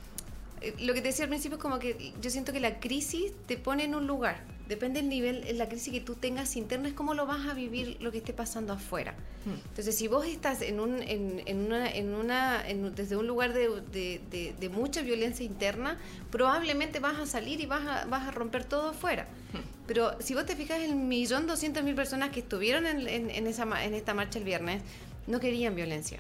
[0.80, 3.58] lo que te decía al principio es como que yo siento que la crisis te
[3.58, 4.44] pone en un lugar.
[4.68, 7.98] Depende del nivel, la crisis que tú tengas interna, es cómo lo vas a vivir
[8.02, 9.16] lo que esté pasando afuera.
[9.46, 9.56] Hmm.
[9.70, 12.64] Entonces, si vos estás en un, en, en una, en una
[12.96, 15.98] desde un lugar de, de, de, mucha violencia interna,
[16.30, 19.24] probablemente vas a salir y vas a, vas a romper todo afuera.
[19.54, 19.60] Hmm.
[19.88, 23.84] Pero si vos te fijas, el millón doscientas mil personas que estuvieron en, en, esa,
[23.84, 24.84] en esta marcha el viernes
[25.26, 26.20] no querían violencia.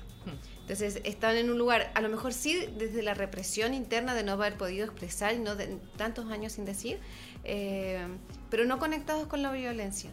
[0.70, 4.34] Entonces están en un lugar, a lo mejor sí, desde la represión interna de no
[4.34, 7.00] haber podido expresar y no de, tantos años sin decir,
[7.44, 8.06] eh,
[8.52, 10.12] pero no conectados con la violencia,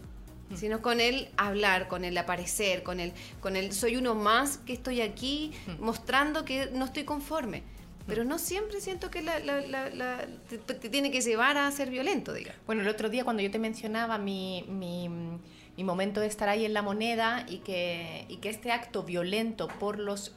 [0.49, 0.57] mm.
[0.57, 4.73] sino con el hablar, con el aparecer, con el, con el soy uno más que
[4.73, 5.85] estoy aquí mm.
[5.85, 7.63] mostrando que no estoy conforme.
[8.07, 8.29] Pero mm.
[8.29, 9.39] no siempre siento que la,
[10.49, 12.55] te, tiene que llevar a ser violento, diga.
[12.65, 15.11] Bueno, el otro día cuando yo te mencionaba mi mi
[15.85, 20.35] momento de estar ahí en la moneda y que, este acto violento por los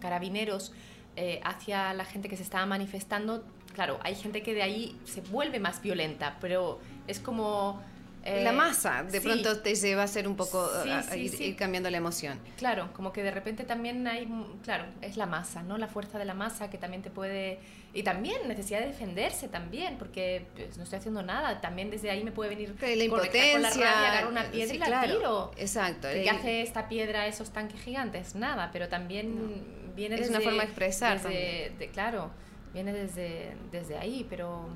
[0.00, 0.72] carabineros
[1.16, 3.44] eh, hacia la gente que se estaba manifestando,
[3.74, 7.82] claro, hay gente que de ahí se vuelve más violenta, pero es como
[8.24, 11.96] la eh, masa de pronto te lleva a ser un poco a, ir, cambiando la
[11.96, 12.38] emoción.
[12.56, 14.28] Claro, como que de repente también hay,
[14.62, 15.78] claro, es la masa, ¿no?
[15.78, 17.60] La fuerza de la masa que también te puede
[17.94, 22.22] y también necesidad de defenderse también, porque pues, no estoy haciendo nada, también desde ahí
[22.22, 25.50] me puede venir la impotencia, con la rabia, agarrar una piedra y la tiro.
[25.56, 26.08] Exacto.
[26.12, 28.34] ¿Qué hace esta piedra esos tanques gigantes?
[28.34, 31.20] Nada, pero también viene es una forma de expresar.
[31.22, 32.30] de, claro,
[32.74, 34.68] viene desde, desde ahí, pero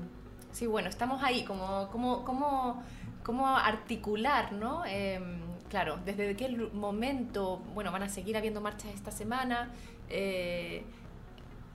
[0.53, 2.83] sí, bueno, estamos ahí, como, como, como
[3.23, 4.85] cómo articular, ¿no?
[4.85, 5.39] Em,
[5.69, 9.71] claro, desde qué momento, bueno, van a seguir habiendo marchas esta semana.
[10.09, 10.83] Eh,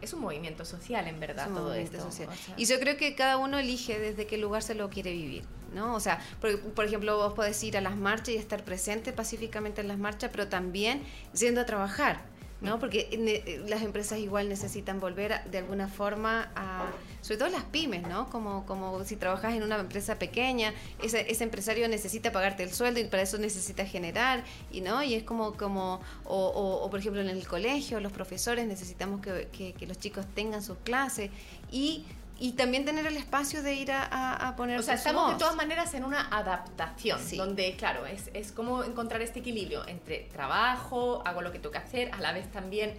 [0.01, 2.01] es un movimiento social, en verdad, todo esto.
[2.01, 2.29] Social.
[2.57, 5.43] y yo creo que cada uno elige desde qué lugar se lo quiere vivir,
[5.75, 5.95] ¿no?
[5.95, 9.81] O sea, por, por, ejemplo, vos podés ir a las marchas y estar presente pacíficamente
[9.81, 11.03] en las marchas, pero también
[11.35, 12.21] yendo a trabajar
[12.61, 12.79] ¿no?
[12.79, 16.91] Porque eh, las empresas igual necesitan volver de alguna forma a,
[17.21, 18.29] sobre todo las pymes, ¿no?
[18.31, 23.01] Como, como si trabajas en una empresa pequeña, ese, ese empresario necesita pagarte el sueldo
[23.01, 27.29] y para eso necesita generar, y no, y es como, como o, por ejemplo en
[27.29, 31.31] el colegio, los profesores necesitamos que, que, que los chicos tengan sus clases
[31.71, 32.05] y
[32.39, 34.79] y también tener el espacio de ir a, a, poner.
[34.79, 39.23] O sea, estamos de todas maneras en una adaptación, donde, claro, es, es como encontrar
[39.23, 42.95] este equilibrio entre trabajo, hago lo que tengo que hacer, a la vez también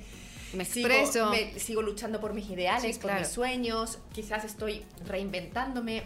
[0.53, 1.33] me expreso.
[1.33, 6.03] Sigo, sigo luchando por mis ideales, por mis sueños, quizás estoy reinventándome.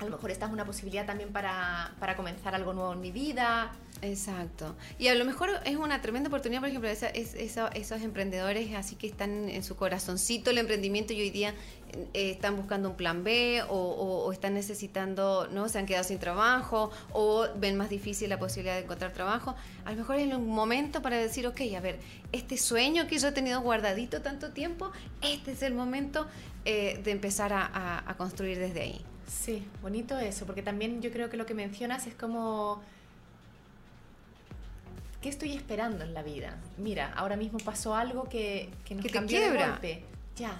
[0.00, 3.10] A lo mejor esta es una posibilidad también para, para comenzar algo nuevo en mi
[3.10, 3.72] vida.
[4.02, 4.76] Exacto.
[4.98, 8.94] Y a lo mejor es una tremenda oportunidad, por ejemplo, esa, es, esos emprendedores así
[8.94, 11.54] que están en su corazoncito el emprendimiento y hoy día
[12.14, 15.68] eh, están buscando un plan B o, están necesitando, ¿no?
[15.68, 19.54] Se han quedado sin trabajo o ven más difícil la posibilidad de encontrar trabajo.
[19.84, 21.98] A lo mejor es un momento para decir, ok, a ver,
[22.32, 24.90] este sueño que yo he tenido guardadito tanto tiempo,
[25.22, 26.26] este es el momento
[26.64, 29.00] eh, de empezar a construir desde ahí.
[29.26, 32.80] Sí, bonito eso, porque también yo creo que lo que mencionas es como
[35.20, 36.56] ¿qué estoy esperando en la vida?
[36.76, 40.02] Mira, ahora mismo pasó algo que, que nos cambió de golpe.
[40.36, 40.58] Ya.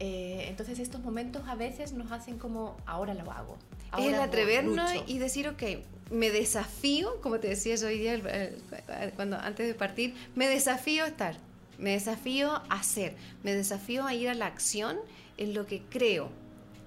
[0.00, 3.56] Eh, entonces estos momentos a veces nos hacen como, ahora lo hago.
[3.98, 5.62] es el atrevernos y decir, ok,
[6.10, 8.20] me desafío, como te decía yo hoy día
[9.16, 11.36] cuando, antes de partir, me desafío a estar,
[11.78, 14.98] me desafío a hacer, me desafío a ir a la acción
[15.36, 16.30] en lo que creo,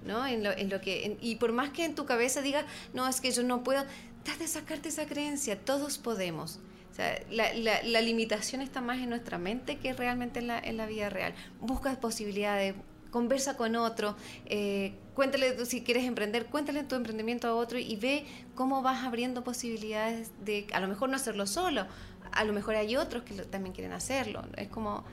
[0.06, 0.26] ¿no?
[0.26, 3.22] En lo, en lo que, y por más que en tu cabeza diga, no, es
[3.22, 3.84] que yo no puedo,
[4.24, 6.60] te de sacarte esa creencia, todos podemos.
[6.92, 10.76] O sea, la, la, limitación está más en nuestra mente que realmente en la, en
[10.76, 11.34] la vida real.
[11.62, 12.76] Busca posibilidades,
[13.12, 18.26] conversa con otro, eh, cuéntale si quieres emprender, cuéntale tu emprendimiento a otro y ve
[18.56, 21.86] cómo vas abriendo posibilidades de a lo mejor no hacerlo solo,
[22.32, 24.44] a lo mejor hay otros que también quieren hacerlo.
[24.56, 25.04] Es como,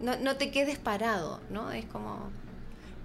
[0.00, 1.72] no, no te quedes parado, ¿no?
[1.72, 2.30] Es como...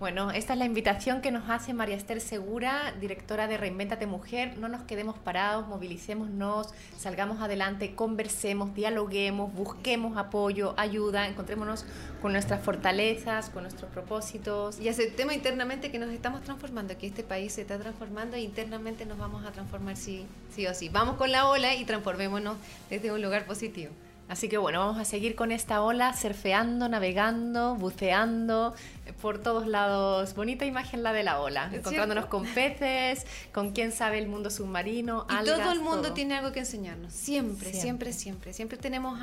[0.04, 4.58] Bueno, esta es la invitación que nos hace María Esther Segura, directora de Reinventate Mujer.
[4.58, 11.86] No nos quedemos parados, movilicémonos, salgamos adelante, conversemos, dialoguemos, busquemos apoyo, ayuda, encontrémonos
[12.22, 14.78] con nuestras fortalezas, con nuestros propósitos.
[14.78, 19.06] Y aceptemos internamente que nos estamos transformando, que este país se está transformando e internamente
[19.06, 20.89] nos vamos a transformar sí, sí o sí.
[20.89, 22.58] Vamos con la ola y transformémonos
[22.89, 23.93] desde un lugar positivo.
[24.34, 28.74] Así que bueno, vamos a seguir con esta ola, surfeando, navegando, buceando
[29.06, 30.34] eh, por todos lados.
[30.34, 35.28] Bonita imagen la de la ola, encontrándonos con peces, con quién sabe el mundo submarino.
[35.30, 38.54] Y todo el mundo tiene algo que enseñarnos, siempre, siempre, siempre.
[38.54, 39.20] Siempre, tenemos,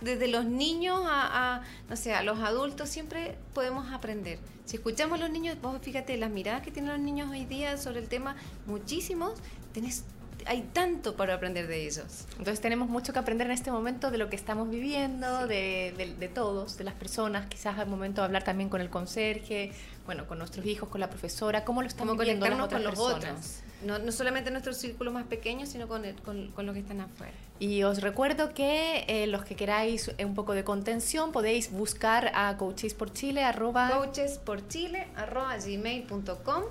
[0.00, 4.38] desde los niños a, no sé, a los adultos, siempre podemos aprender.
[4.64, 7.78] Si escuchamos a los niños, vos fíjate las miradas que tienen los niños hoy día
[7.78, 8.36] sobre el tema,
[8.66, 9.34] muchísimos,
[9.72, 10.04] tenés
[10.46, 12.26] hay tanto para aprender de ellos.
[12.32, 16.28] Entonces tenemos mucho que aprender en este momento de lo que estamos viviendo, de, de,
[16.28, 19.72] todos, de las personas, quizás al momento de hablar también con el conserje,
[20.06, 22.98] bueno, con nuestros hijos, con la profesora, cómo lo estamos viviendo las otras con los
[22.98, 23.60] otros.
[23.84, 27.00] No, no, solamente nuestro círculo más pequeño, sino con, el, con, con los que están
[27.00, 27.32] afuera.
[27.58, 32.56] Y os recuerdo que eh, los que queráis un poco de contención podéis buscar a
[32.56, 33.88] Coaches por Chile, arroba...
[33.88, 36.64] Arroba gmail.com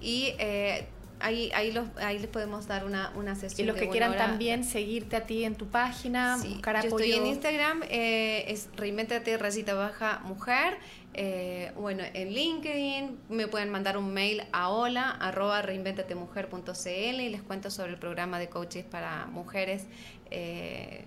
[0.00, 0.86] y eh,
[1.20, 3.64] Ahí, ahí, los, ahí les podemos dar una, una sesión.
[3.64, 6.90] Y los que quieran también seguirte a ti en tu página, buscar apoyo.
[6.90, 10.78] Yo estoy en Instagram, eh, es reinventate rayita baja mujer.
[11.14, 17.42] Eh, bueno, en LinkedIn me pueden mandar un mail a hola arroba reinventatemujer.cl y les
[17.42, 19.86] cuento sobre el programa de coaches para mujeres.
[20.30, 21.04] Eh,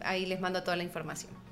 [0.00, 1.43] ahí les mando toda la información.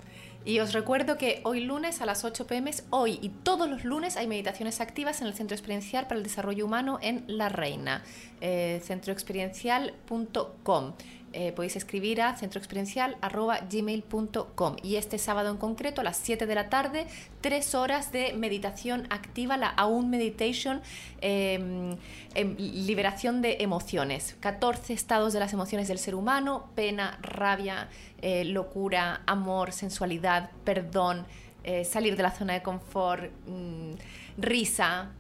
[0.45, 4.17] Y os recuerdo que hoy lunes a las 8 pm, hoy y todos los lunes
[4.17, 8.03] hay meditaciones activas en el Centro Experiencial para el Desarrollo Humano en La Reina,
[8.41, 10.95] eh, centroexperiencial.com.
[11.35, 16.69] Eh, podéis escribir a centroexperiencial.gmail.com y este sábado en concreto a las 7 de la
[16.69, 17.07] tarde,
[17.41, 20.83] tres horas de meditación activa, la Aún Meditation,
[21.21, 21.97] em,
[22.35, 27.89] em, liberación de emociones, 14 estados de las emociones del ser humano, pena, rabia,
[28.21, 31.25] eh, locura, amor, sensualidad, perdón,
[31.65, 33.93] eh, salir de la zona de confort, mm,
[34.37, 35.13] risa,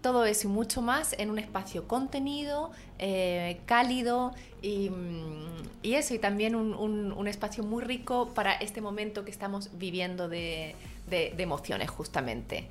[0.00, 4.32] todo eso y mucho más en un espacio contenido, eh, cálido
[4.62, 10.28] mm, y, eso, y también un, espacio muy rico para este momento que estamos viviendo
[10.28, 10.74] de
[11.10, 12.66] emociones justamente.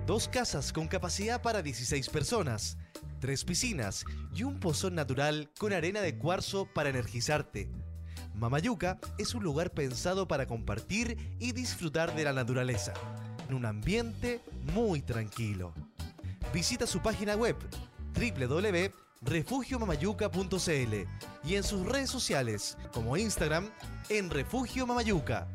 [0.06, 2.76] Dos casas con capacidad para 16 personas,
[3.20, 7.70] tres piscinas y un pozón natural con arena de cuarzo para energizarte.
[8.34, 12.94] Mamayuca es un lugar pensado para compartir y disfrutar de la naturaleza,
[13.48, 14.40] en un ambiente
[14.74, 15.72] muy tranquilo.
[16.52, 17.54] Visita su página web
[18.16, 20.94] www.refugiomamayuca.cl
[21.44, 23.70] y en sus redes sociales como Instagram
[24.08, 25.46] en Refugio Mamayuca.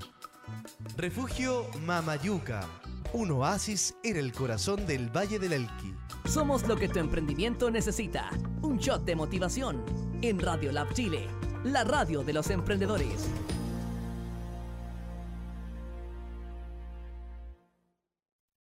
[0.95, 2.65] Refugio Mamayuca
[3.13, 5.95] un oasis en el corazón del Valle del Elqui.
[6.25, 8.29] Somos lo que tu emprendimiento necesita.
[8.61, 9.83] Un shot de motivación
[10.21, 11.27] en Radio Lab Chile,
[11.63, 13.29] la radio de los emprendedores.